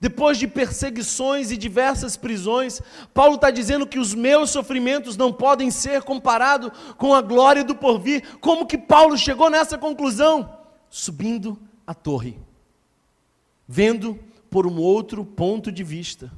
[0.00, 2.82] depois de perseguições e diversas prisões,
[3.14, 7.76] Paulo está dizendo que os meus sofrimentos não podem ser comparados com a glória do
[7.76, 8.36] porvir.
[8.40, 10.61] Como que Paulo chegou nessa conclusão?
[10.94, 12.38] Subindo a torre,
[13.66, 16.30] vendo por um outro ponto de vista,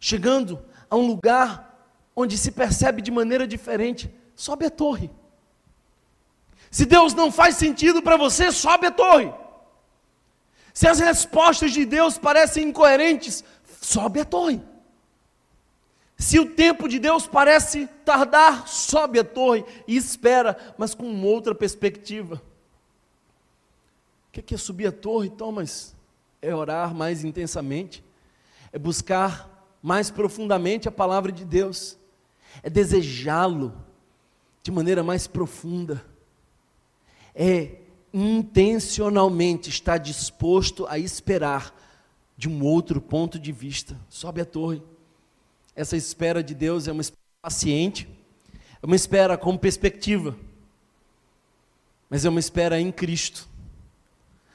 [0.00, 4.10] chegando a um lugar onde se percebe de maneira diferente.
[4.34, 5.10] Sobe a torre.
[6.70, 9.30] Se Deus não faz sentido para você, sobe a torre.
[10.72, 13.44] Se as respostas de Deus parecem incoerentes,
[13.78, 14.62] sobe a torre.
[16.16, 21.54] Se o tempo de Deus parece tardar, sobe a torre e espera, mas com outra
[21.54, 22.40] perspectiva.
[24.40, 25.94] O que é subir a torre, Thomas?
[26.42, 28.02] É orar mais intensamente,
[28.72, 31.96] é buscar mais profundamente a palavra de Deus,
[32.62, 33.72] é desejá-lo
[34.62, 36.04] de maneira mais profunda,
[37.34, 37.76] é
[38.12, 41.74] intencionalmente está disposto a esperar
[42.36, 43.96] de um outro ponto de vista.
[44.08, 44.82] Sobe a torre.
[45.76, 48.08] Essa espera de Deus é uma espera paciente,
[48.82, 50.36] é uma espera com perspectiva,
[52.08, 53.53] mas é uma espera em Cristo.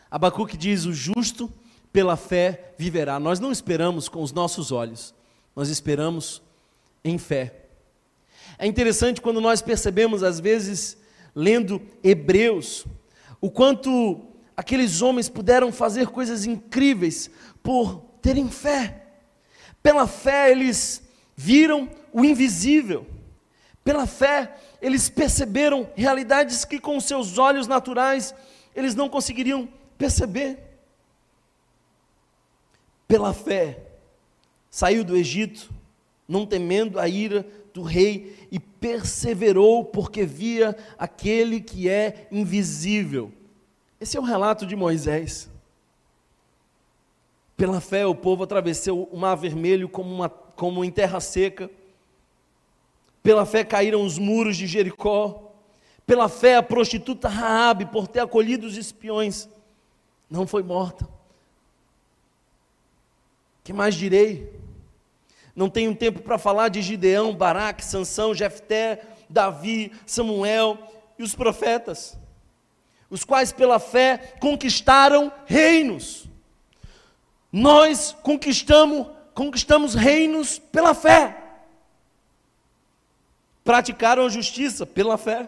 [0.10, 1.52] Abacuque diz: o justo
[1.92, 3.20] pela fé viverá.
[3.20, 5.14] Nós não esperamos com os nossos olhos,
[5.56, 6.42] nós esperamos
[7.04, 7.56] em fé.
[8.58, 10.98] É interessante quando nós percebemos, às vezes,
[11.36, 12.86] lendo Hebreus,
[13.40, 14.20] o quanto
[14.56, 17.30] aqueles homens puderam fazer coisas incríveis
[17.64, 19.06] por terem fé.
[19.82, 21.02] Pela fé eles
[21.36, 23.08] viram o invisível.
[23.84, 28.36] Pela fé eles perceberam realidades que com seus olhos naturais
[28.76, 29.68] eles não conseguiriam
[30.00, 30.58] perceber.
[33.08, 33.84] Pela fé
[34.72, 35.70] saiu do Egito,
[36.28, 43.32] não temendo a ira do rei e perseverou porque via aquele que é invisível.
[44.00, 45.50] Esse é o relato de Moisés.
[47.58, 51.70] Pela fé, o povo atravessou o mar vermelho como, uma, como em terra seca.
[53.22, 55.52] Pela fé caíram os muros de Jericó.
[56.06, 59.50] Pela fé, a prostituta Raabe, por ter acolhido os espiões,
[60.30, 61.08] não foi morta.
[63.64, 64.54] Que mais direi?
[65.56, 70.78] Não tenho tempo para falar de Gideão, Baraque, Sansão, Jefté, Davi, Samuel
[71.18, 72.18] e os profetas,
[73.10, 76.28] os quais pela fé conquistaram reinos.
[77.52, 81.36] Nós conquistamos, conquistamos reinos pela fé.
[83.64, 85.48] Praticaram a justiça pela fé.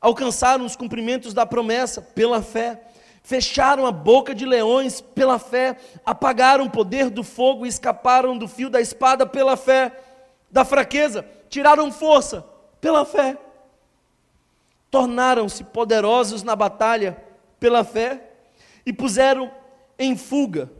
[0.00, 2.80] alcançaram os cumprimentos da promessa pela fé,
[3.28, 8.48] fecharam a boca de leões pela fé, apagaram o poder do fogo e escaparam do
[8.48, 9.92] fio da espada pela fé,
[10.50, 12.42] da fraqueza, tiraram força
[12.80, 13.36] pela fé,
[14.90, 17.22] tornaram-se poderosos na batalha
[17.60, 18.30] pela fé
[18.86, 19.52] e puseram
[19.98, 20.72] em fuga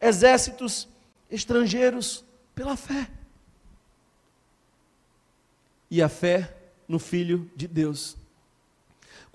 [0.00, 0.86] exércitos
[1.28, 3.10] estrangeiros pela fé.
[5.90, 6.54] E a fé
[6.86, 8.16] no Filho de Deus.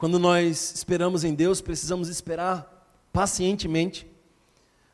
[0.01, 4.07] Quando nós esperamos em Deus, precisamos esperar pacientemente,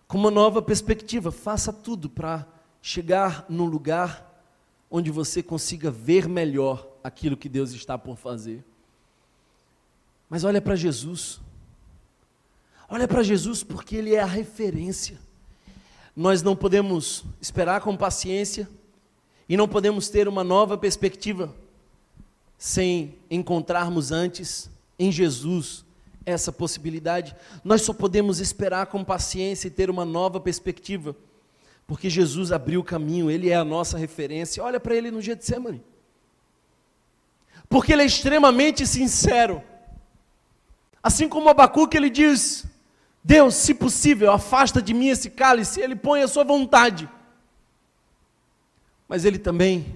[0.06, 1.32] com uma nova perspectiva.
[1.32, 2.46] Faça tudo para
[2.82, 4.44] chegar num lugar
[4.92, 8.66] onde você consiga ver melhor aquilo que Deus está por fazer.
[10.30, 11.40] Mas olha para Jesus.
[12.90, 15.18] Olha para Jesus porque Ele é a referência.
[16.14, 18.70] Nós não podemos esperar com paciência
[19.48, 21.56] e não podemos ter uma nova perspectiva
[22.58, 24.70] sem encontrarmos antes
[25.00, 25.86] em Jesus
[26.26, 27.36] essa possibilidade.
[27.64, 31.16] Nós só podemos esperar com paciência e ter uma nova perspectiva,
[31.86, 34.64] porque Jesus abriu o caminho, Ele é a nossa referência.
[34.64, 35.82] Olha para Ele no Getsemane.
[37.70, 39.64] Porque Ele é extremamente sincero.
[41.02, 42.66] Assim como Abacuque, ele diz:
[43.24, 47.10] Deus, se possível, afasta de mim esse cálice, ele põe a sua vontade.
[49.08, 49.96] Mas ele também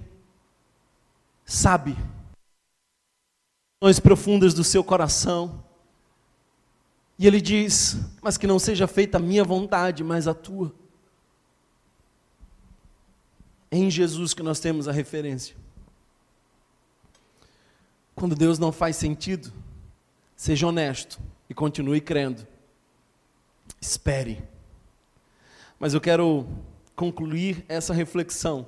[1.43, 1.97] sabe
[3.89, 5.63] as profundas do seu coração.
[7.17, 10.73] E ele diz: Mas que não seja feita a minha vontade, mas a tua.
[13.71, 15.55] É em Jesus que nós temos a referência.
[18.13, 19.51] Quando Deus não faz sentido,
[20.35, 21.19] seja honesto
[21.49, 22.45] e continue crendo.
[23.79, 24.43] Espere.
[25.79, 26.45] Mas eu quero
[26.95, 28.65] concluir essa reflexão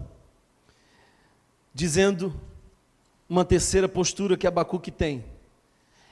[1.74, 2.40] dizendo
[3.34, 5.26] uma terceira postura que Abacuque tem.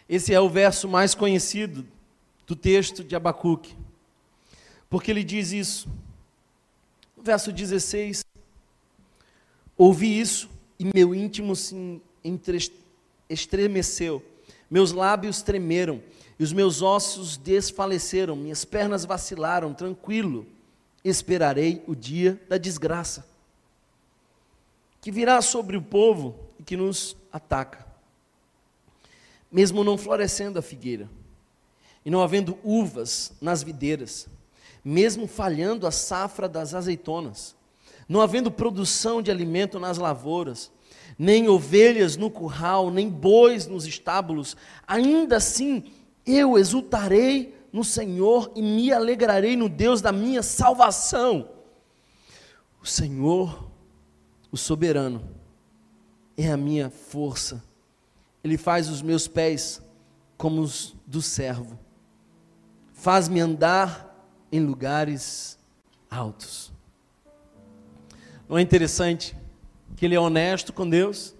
[0.09, 1.85] Esse é o verso mais conhecido
[2.47, 3.77] do texto de Abacuque.
[4.89, 5.87] Porque ele diz isso.
[7.15, 8.25] Verso 16:
[9.77, 10.49] Ouvi isso
[10.79, 12.01] e meu íntimo se
[13.29, 14.25] estremeceu,
[14.67, 16.01] meus lábios tremeram
[16.39, 20.47] e os meus ossos desfaleceram, minhas pernas vacilaram, tranquilo,
[21.05, 23.27] esperarei o dia da desgraça,
[24.99, 27.83] que virá sobre o povo e que nos ataca.
[29.51, 31.09] Mesmo não florescendo a figueira,
[32.05, 34.27] e não havendo uvas nas videiras,
[34.85, 37.55] mesmo falhando a safra das azeitonas,
[38.07, 40.71] não havendo produção de alimento nas lavouras,
[41.17, 44.55] nem ovelhas no curral, nem bois nos estábulos,
[44.87, 45.91] ainda assim
[46.27, 51.49] eu exultarei no Senhor e me alegrarei no Deus da minha salvação.
[52.81, 53.67] O Senhor,
[54.51, 55.40] o soberano,
[56.43, 57.63] é a minha força.
[58.43, 59.81] Ele faz os meus pés
[60.37, 61.79] como os do servo.
[62.93, 64.15] Faz-me andar
[64.51, 65.57] em lugares
[66.09, 66.71] altos.
[68.47, 69.35] Não é interessante
[69.95, 71.35] que ele é honesto com Deus,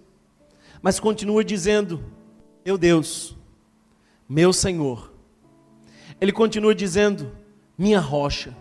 [0.80, 2.04] mas continua dizendo:
[2.64, 3.36] Meu Deus,
[4.28, 5.12] meu Senhor.
[6.20, 7.36] Ele continua dizendo,
[7.76, 8.56] minha rocha.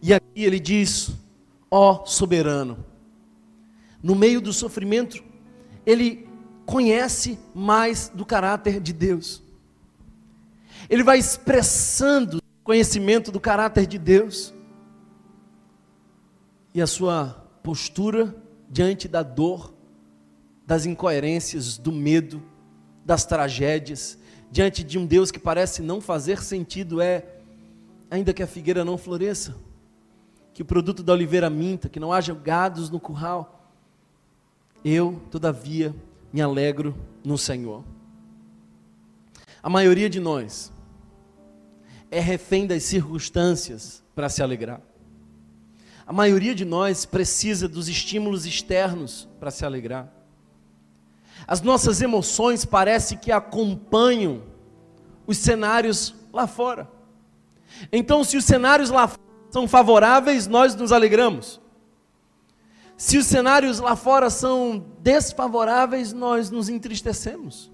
[0.00, 1.10] E aqui ele diz,
[1.70, 2.84] ó soberano.
[4.02, 5.22] No meio do sofrimento,
[5.84, 6.28] ele
[6.64, 9.42] conhece mais do caráter de Deus.
[10.88, 14.54] Ele vai expressando conhecimento do caráter de Deus.
[16.74, 18.34] E a sua postura
[18.70, 19.74] diante da dor,
[20.66, 22.42] das incoerências, do medo,
[23.04, 24.18] das tragédias,
[24.50, 27.26] diante de um Deus que parece não fazer sentido é,
[28.10, 29.56] ainda que a figueira não floresça,
[30.54, 33.61] que o produto da oliveira minta, que não haja gados no curral,
[34.84, 35.94] eu, todavia,
[36.32, 37.84] me alegro no Senhor.
[39.62, 40.72] A maioria de nós
[42.10, 44.80] é refém das circunstâncias para se alegrar.
[46.06, 50.12] A maioria de nós precisa dos estímulos externos para se alegrar.
[51.46, 54.42] As nossas emoções parece que acompanham
[55.26, 56.90] os cenários lá fora.
[57.92, 61.61] Então, se os cenários lá fora são favoráveis, nós nos alegramos.
[62.96, 67.70] Se os cenários lá fora são desfavoráveis, nós nos entristecemos.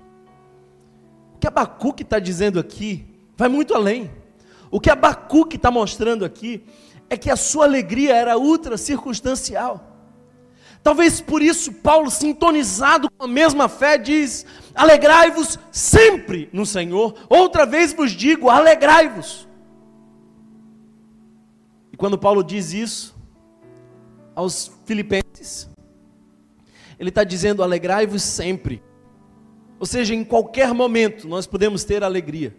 [1.35, 3.07] O que Abacuque está dizendo aqui
[3.37, 4.11] vai muito além.
[4.71, 6.65] O que Abacuque está mostrando aqui
[7.11, 9.85] é que a sua alegria era ultra circunstancial.
[10.83, 17.15] Talvez por isso Paulo, sintonizado com a mesma fé, diz: Alegrai-vos sempre no Senhor.
[17.29, 19.49] Outra vez vos digo: alegrai-vos.
[21.93, 23.18] E quando Paulo diz isso
[24.39, 25.69] aos Filipenses,
[26.97, 28.81] ele está dizendo: alegrai-vos sempre.
[29.81, 32.57] Ou seja, em qualquer momento nós podemos ter alegria.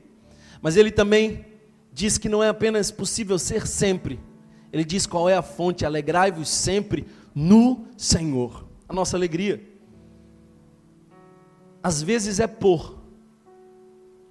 [0.61, 1.45] Mas ele também
[1.93, 4.19] diz que não é apenas possível ser sempre.
[4.73, 8.67] Ele diz qual é a fonte: alegrai-vos sempre no Senhor.
[8.85, 9.63] A nossa alegria.
[11.81, 12.99] Às vezes é por,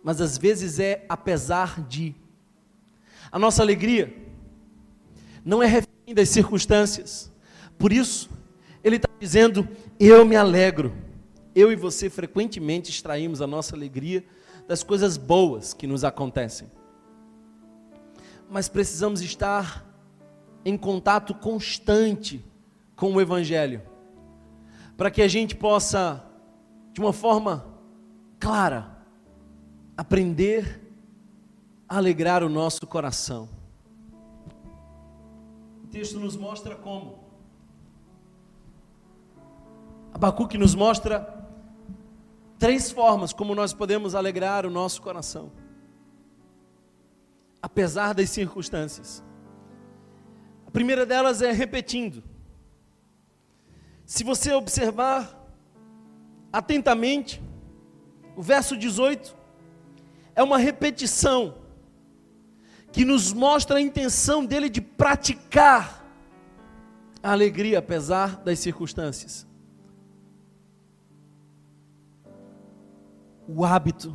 [0.03, 2.15] mas às vezes é apesar de.
[3.33, 4.15] A nossa alegria
[5.43, 7.28] não é refém das circunstâncias.
[7.79, 8.29] Por isso,
[8.83, 9.69] ele está dizendo:
[9.99, 10.93] Eu me alegro.
[11.55, 14.25] Eu e você frequentemente extraímos a nossa alegria
[14.67, 16.71] das coisas boas que nos acontecem.
[18.51, 19.85] Mas precisamos estar
[20.65, 22.45] em contato constante
[22.95, 23.83] com o Evangelho,
[24.97, 26.25] para que a gente possa,
[26.93, 27.67] de uma forma
[28.39, 28.99] clara,
[29.97, 30.81] aprender
[31.89, 33.49] a alegrar o nosso coração.
[35.83, 37.18] O texto nos mostra como.
[40.19, 41.33] Abacuque nos mostra
[42.59, 45.53] três formas como nós podemos alegrar o nosso coração,
[47.63, 49.23] apesar das circunstâncias.
[50.67, 52.25] A primeira delas é repetindo.
[54.05, 55.41] Se você observar
[56.53, 57.41] atentamente,
[58.35, 59.37] o verso 18
[60.35, 61.59] é uma repetição
[62.91, 66.05] que nos mostra a intenção dele de praticar
[67.23, 69.48] a alegria apesar das circunstâncias.
[73.49, 74.15] O hábito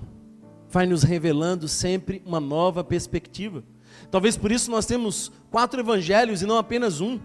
[0.69, 3.63] vai nos revelando sempre uma nova perspectiva.
[4.11, 7.19] Talvez por isso nós temos quatro evangelhos e não apenas um,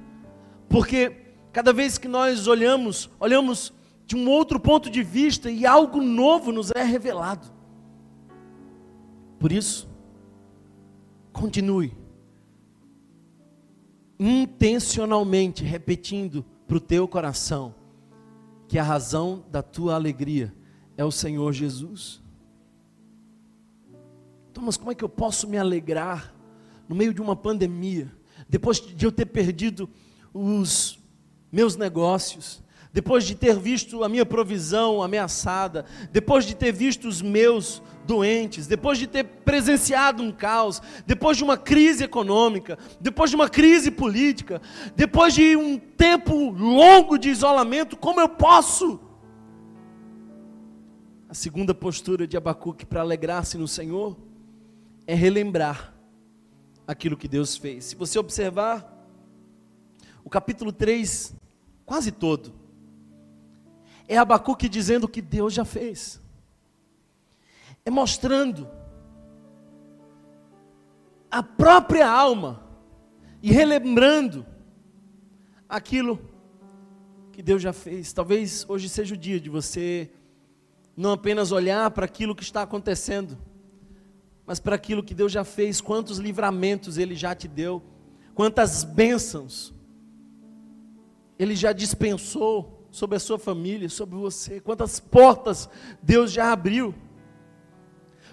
[0.68, 1.12] porque
[1.52, 3.72] cada vez que nós olhamos, olhamos
[4.06, 7.46] de um outro ponto de vista e algo novo nos é revelado.
[9.38, 9.88] Por isso,
[11.32, 11.96] continue
[14.18, 17.74] intencionalmente repetindo para o teu coração
[18.66, 20.52] que a razão da tua alegria
[20.98, 22.20] é o Senhor Jesus.
[24.50, 26.34] Então, mas como é que eu posso me alegrar
[26.88, 28.12] no meio de uma pandemia,
[28.48, 29.88] depois de eu ter perdido
[30.34, 30.98] os
[31.52, 32.60] meus negócios,
[32.92, 38.66] depois de ter visto a minha provisão ameaçada, depois de ter visto os meus doentes,
[38.66, 43.92] depois de ter presenciado um caos, depois de uma crise econômica, depois de uma crise
[43.92, 44.60] política,
[44.96, 49.07] depois de um tempo longo de isolamento, como eu posso
[51.28, 54.16] a segunda postura de Abacuque para alegrar-se no Senhor
[55.06, 55.94] é relembrar
[56.86, 57.84] aquilo que Deus fez.
[57.84, 59.06] Se você observar
[60.24, 61.34] o capítulo 3,
[61.84, 62.54] quase todo,
[64.08, 66.18] é Abacuque dizendo o que Deus já fez,
[67.84, 68.66] é mostrando
[71.30, 72.64] a própria alma
[73.42, 74.46] e relembrando
[75.68, 76.18] aquilo
[77.32, 78.14] que Deus já fez.
[78.14, 80.10] Talvez hoje seja o dia de você
[80.98, 83.38] não apenas olhar para aquilo que está acontecendo,
[84.44, 87.80] mas para aquilo que Deus já fez, quantos livramentos Ele já te deu,
[88.34, 89.72] quantas bênçãos
[91.38, 95.68] Ele já dispensou sobre a sua família, sobre você, quantas portas
[96.02, 96.92] Deus já abriu,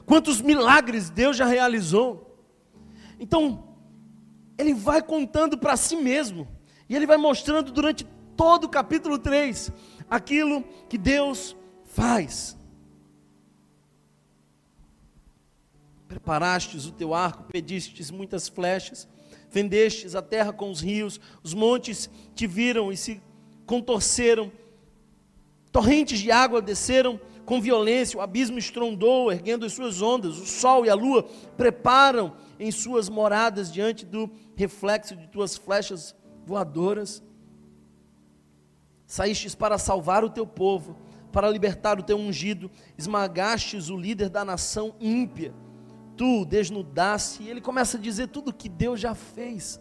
[0.03, 2.35] quantos milagres Deus já realizou.
[3.19, 3.75] Então,
[4.57, 6.47] ele vai contando para si mesmo,
[6.89, 8.05] e ele vai mostrando durante
[8.35, 9.71] todo o capítulo 3
[10.09, 12.54] aquilo que Deus faz.
[16.07, 19.07] Preparastes o teu arco, pedistes muitas flechas,
[19.49, 23.21] fendestes a terra com os rios, os montes te viram e se
[23.65, 24.51] contorceram,
[25.71, 30.85] torrentes de água desceram com violência, o abismo estrondou, erguendo as suas ondas, o sol
[30.85, 31.23] e a lua
[31.55, 37.23] preparam em suas moradas diante do reflexo de tuas flechas voadoras.
[39.05, 40.97] Saístes para salvar o teu povo,
[41.31, 45.53] para libertar o teu ungido, esmagastes o líder da nação ímpia,
[46.15, 49.79] tu desnudaste, e ele começa a dizer tudo que Deus já fez.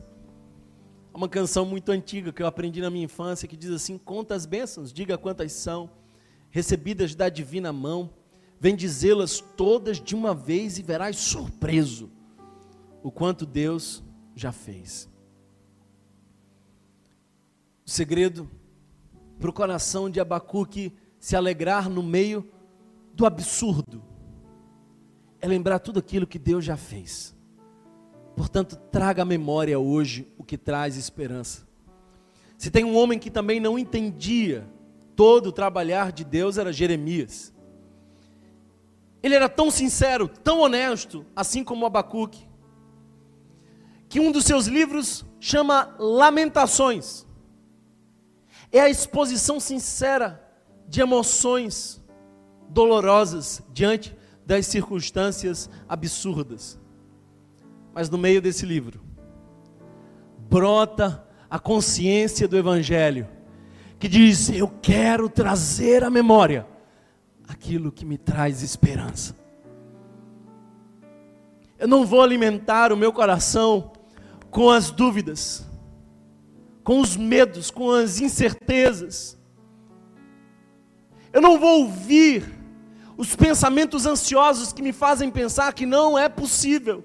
[1.12, 4.46] Uma canção muito antiga que eu aprendi na minha infância que diz assim: Conta as
[4.46, 5.90] bênçãos, diga quantas são,
[6.50, 8.10] recebidas da divina mão,
[8.58, 12.10] vem dizê-las todas de uma vez e verás surpreso
[13.02, 14.02] o quanto Deus
[14.34, 15.08] já fez.
[17.86, 18.50] O segredo
[19.38, 22.50] para o coração de Abacuque se alegrar no meio
[23.12, 24.02] do absurdo,
[25.44, 27.36] é lembrar tudo aquilo que Deus já fez.
[28.34, 31.68] Portanto, traga à memória hoje o que traz esperança.
[32.56, 34.66] Se tem um homem que também não entendia
[35.14, 37.52] todo o trabalhar de Deus, era Jeremias.
[39.22, 42.48] Ele era tão sincero, tão honesto, assim como Abacuque,
[44.08, 47.26] que um dos seus livros chama Lamentações.
[48.72, 50.42] É a exposição sincera
[50.88, 52.02] de emoções
[52.70, 54.16] dolorosas diante
[54.46, 56.78] das circunstâncias absurdas.
[57.94, 59.00] Mas no meio desse livro,
[60.48, 63.28] brota a consciência do Evangelho,
[63.98, 66.66] que diz: Eu quero trazer à memória
[67.46, 69.36] aquilo que me traz esperança.
[71.78, 73.92] Eu não vou alimentar o meu coração
[74.50, 75.66] com as dúvidas,
[76.82, 79.38] com os medos, com as incertezas.
[81.32, 82.63] Eu não vou ouvir
[83.16, 87.04] os pensamentos ansiosos que me fazem pensar que não é possível.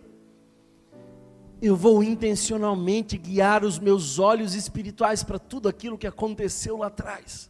[1.62, 7.50] Eu vou intencionalmente guiar os meus olhos espirituais para tudo aquilo que aconteceu lá atrás.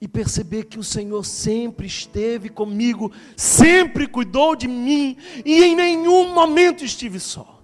[0.00, 6.32] E perceber que o Senhor sempre esteve comigo, sempre cuidou de mim e em nenhum
[6.32, 7.62] momento estive só.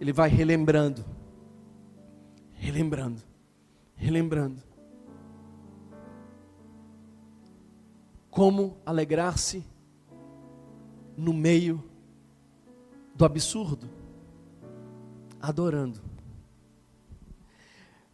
[0.00, 1.04] Ele vai relembrando,
[2.54, 3.22] relembrando,
[3.96, 4.73] relembrando
[8.34, 9.64] como alegrar-se
[11.16, 11.88] no meio
[13.14, 13.88] do absurdo,
[15.40, 16.00] adorando.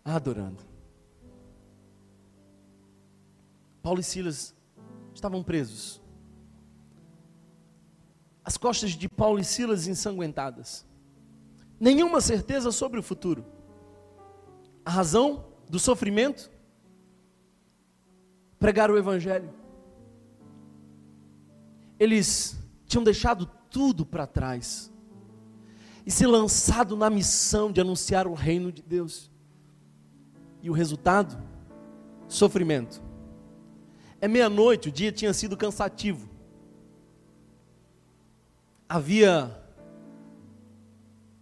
[0.05, 0.63] Adorando.
[3.83, 4.55] Paulo e Silas
[5.15, 6.03] estavam presos.
[8.45, 10.87] As costas de Paulo e Silas ensanguentadas.
[11.79, 13.43] Nenhuma certeza sobre o futuro.
[14.85, 16.51] A razão do sofrimento?
[18.59, 19.60] Pregar o Evangelho
[22.01, 24.91] eles tinham deixado tudo para trás
[26.07, 29.31] e se lançado na missão de anunciar o reino de Deus.
[30.63, 31.39] E o resultado?
[32.27, 33.03] Sofrimento.
[34.19, 36.29] É meia-noite, o dia tinha sido cansativo.
[38.89, 39.57] Havia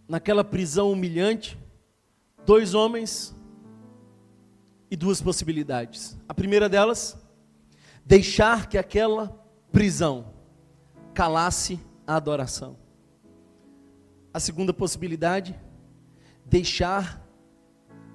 [0.07, 1.57] naquela prisão humilhante
[2.45, 3.33] dois homens
[4.91, 6.17] e duas possibilidades.
[6.27, 7.17] A primeira delas,
[8.05, 9.29] deixar que aquela
[9.71, 10.28] prisão
[11.19, 12.77] calasse a adoração.
[14.33, 15.53] A segunda possibilidade,
[16.45, 17.21] deixar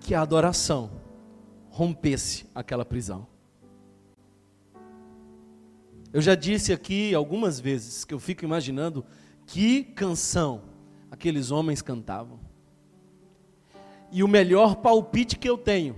[0.00, 0.90] que a adoração
[1.68, 3.26] rompesse aquela prisão.
[6.14, 9.05] Eu já disse aqui algumas vezes que eu fico imaginando
[9.44, 10.62] que canção
[11.11, 12.40] aqueles homens cantavam.
[14.11, 15.94] E o melhor palpite que eu tenho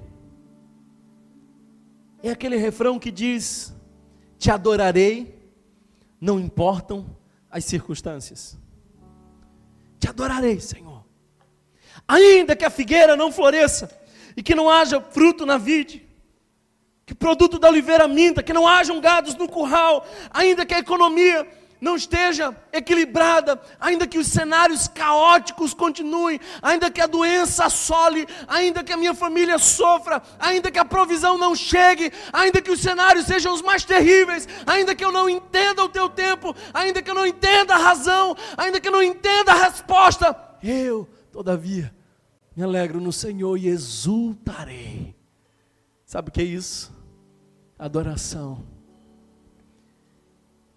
[2.20, 3.72] é aquele refrão que diz:
[4.36, 5.36] Te adorarei
[6.21, 7.17] não importam
[7.51, 8.59] as circunstâncias.
[9.99, 11.05] Te adorarei, Senhor.
[12.07, 13.91] Ainda que a figueira não floresça
[14.37, 16.07] e que não haja fruto na vide,
[17.05, 21.47] que produto da oliveira minta, que não hajam gados no curral, ainda que a economia
[21.81, 28.83] não esteja equilibrada, ainda que os cenários caóticos continuem, ainda que a doença assole, ainda
[28.83, 33.27] que a minha família sofra, ainda que a provisão não chegue, ainda que os cenários
[33.27, 37.14] sejam os mais terríveis, ainda que eu não entenda o teu tempo, ainda que eu
[37.14, 41.95] não entenda a razão, ainda que eu não entenda a resposta, eu, todavia,
[42.55, 45.14] me alegro no Senhor e exultarei.
[46.07, 46.95] Sabe o que é isso?
[47.79, 48.76] Adoração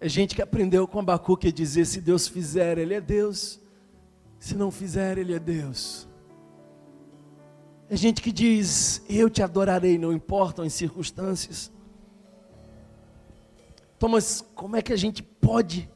[0.00, 3.60] é gente que aprendeu com Abacuque a dizer: se Deus fizer, Ele é Deus,
[4.38, 6.08] se não fizer, Ele é Deus.
[7.88, 11.70] É gente que diz: Eu te adorarei, não importam as circunstâncias.
[13.98, 15.90] Thomas, como é que a gente pode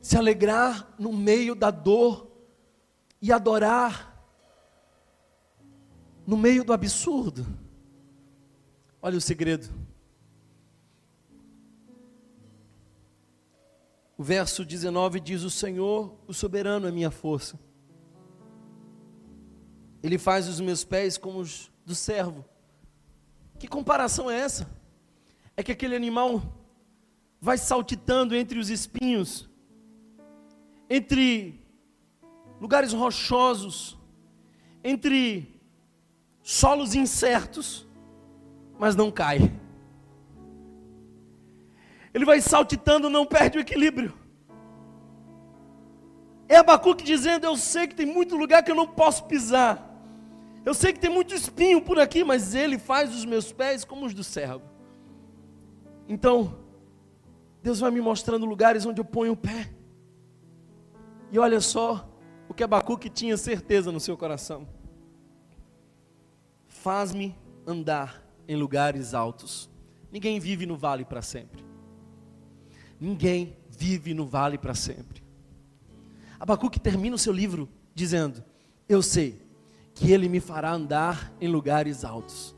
[0.00, 2.30] se alegrar no meio da dor
[3.20, 4.24] e adorar
[6.26, 7.46] no meio do absurdo?
[9.02, 9.81] Olha o segredo.
[14.16, 17.58] O verso 19 diz: O Senhor, o soberano, é minha força.
[20.02, 22.44] Ele faz os meus pés como os do servo.
[23.58, 24.68] Que comparação é essa?
[25.56, 26.42] É que aquele animal
[27.40, 29.48] vai saltitando entre os espinhos,
[30.88, 31.60] entre
[32.60, 33.98] lugares rochosos,
[34.82, 35.60] entre
[36.42, 37.86] solos incertos,
[38.78, 39.52] mas não cai.
[42.14, 44.12] Ele vai saltitando, não perde o equilíbrio.
[46.48, 49.88] É Abacuque dizendo: Eu sei que tem muito lugar que eu não posso pisar.
[50.64, 54.06] Eu sei que tem muito espinho por aqui, mas Ele faz os meus pés como
[54.06, 54.62] os do servo.
[56.06, 56.58] Então,
[57.62, 59.70] Deus vai me mostrando lugares onde eu ponho o pé.
[61.30, 62.08] E olha só
[62.48, 64.68] o que Abacuque tinha certeza no seu coração:
[66.66, 67.34] Faz-me
[67.66, 69.70] andar em lugares altos.
[70.10, 71.71] Ninguém vive no vale para sempre.
[73.02, 75.24] Ninguém vive no vale para sempre.
[76.38, 78.44] Abacuque termina o seu livro dizendo:
[78.88, 79.42] Eu sei
[79.92, 82.54] que ele me fará andar em lugares altos.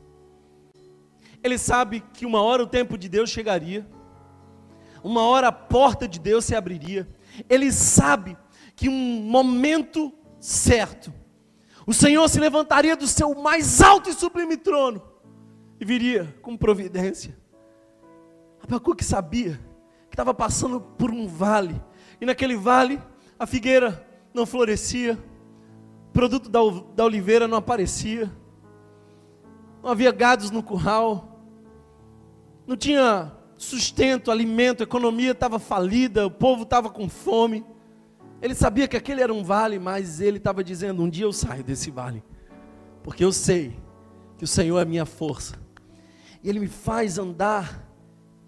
[1.43, 3.89] Ele sabe que uma hora o tempo de Deus chegaria,
[5.03, 7.09] uma hora a porta de Deus se abriria.
[7.49, 8.37] Ele sabe
[8.75, 11.11] que um momento certo,
[11.87, 15.01] o Senhor se levantaria do seu mais alto e sublime trono
[15.79, 17.35] e viria com providência.
[18.61, 19.59] Abacuque sabia
[20.15, 21.79] estava passando por um vale,
[22.21, 23.01] e naquele vale
[23.37, 25.21] a figueira não florescia,
[26.09, 26.59] o produto da,
[26.95, 28.31] da oliveira não aparecia,
[29.83, 31.37] não havia gados no curral,
[32.65, 37.65] não tinha sustento, alimento, a economia estava falida, o povo estava com fome.
[38.41, 41.63] Ele sabia que aquele era um vale, mas ele estava dizendo: um dia eu saio
[41.63, 42.23] desse vale,
[43.03, 43.77] porque eu sei
[44.37, 45.55] que o Senhor é minha força,
[46.41, 47.85] e Ele me faz andar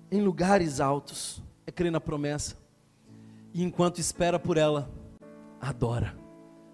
[0.09, 2.55] em lugares altos, é crer na promessa,
[3.53, 4.89] e enquanto espera por ela,
[5.59, 6.17] adora,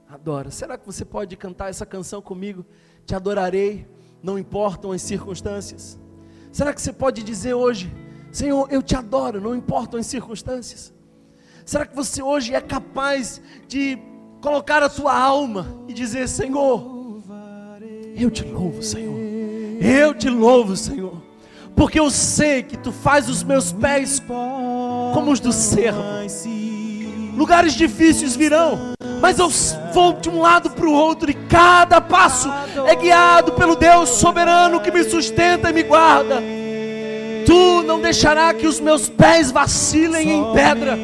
[0.08, 0.52] adora.
[0.52, 2.64] Será que você pode cantar essa canção comigo?
[3.04, 3.88] Te adorarei,
[4.22, 6.00] não importam as circunstâncias.
[6.52, 7.92] Será que você pode dizer hoje,
[8.32, 10.94] Senhor, eu te adoro, não importam as circunstâncias?
[11.66, 13.98] Será que você hoje é capaz de
[14.42, 17.22] colocar a tua alma e dizer: Senhor,
[18.16, 19.18] eu te louvo, Senhor,
[19.82, 21.20] eu te louvo, Senhor,
[21.76, 24.20] porque eu sei que tu faz os meus pés
[25.14, 26.02] como os do servo.
[27.36, 29.50] Lugares difíceis virão, mas eu
[29.94, 32.52] vou de um lado para o outro e cada passo
[32.88, 36.42] é guiado pelo Deus soberano que me sustenta e me guarda.
[37.46, 40.98] Tu não deixará que os meus pés vacilem em pedra.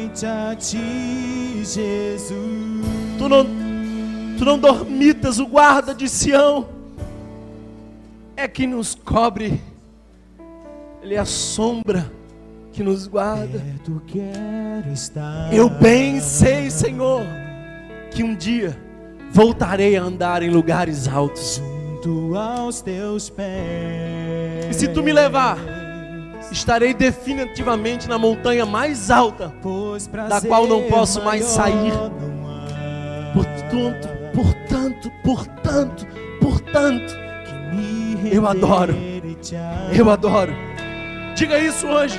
[3.18, 3.46] Tu não,
[4.38, 6.68] tu não dormitas o guarda de Sião.
[8.36, 9.60] É quem nos cobre.
[11.02, 12.19] Ele é a sombra
[12.80, 13.62] que nos guarda.
[15.52, 17.20] Eu bem sei, Senhor,
[18.10, 18.74] que um dia
[19.30, 21.62] voltarei a andar em lugares altos.
[24.70, 25.58] E se tu me levar,
[26.50, 29.52] estarei definitivamente na montanha mais alta,
[30.26, 31.92] da qual não posso mais sair.
[33.34, 36.06] Portanto, portanto, portanto,
[36.40, 37.14] portanto,
[38.32, 38.94] eu adoro,
[39.94, 40.70] eu adoro.
[41.36, 42.18] Diga isso hoje.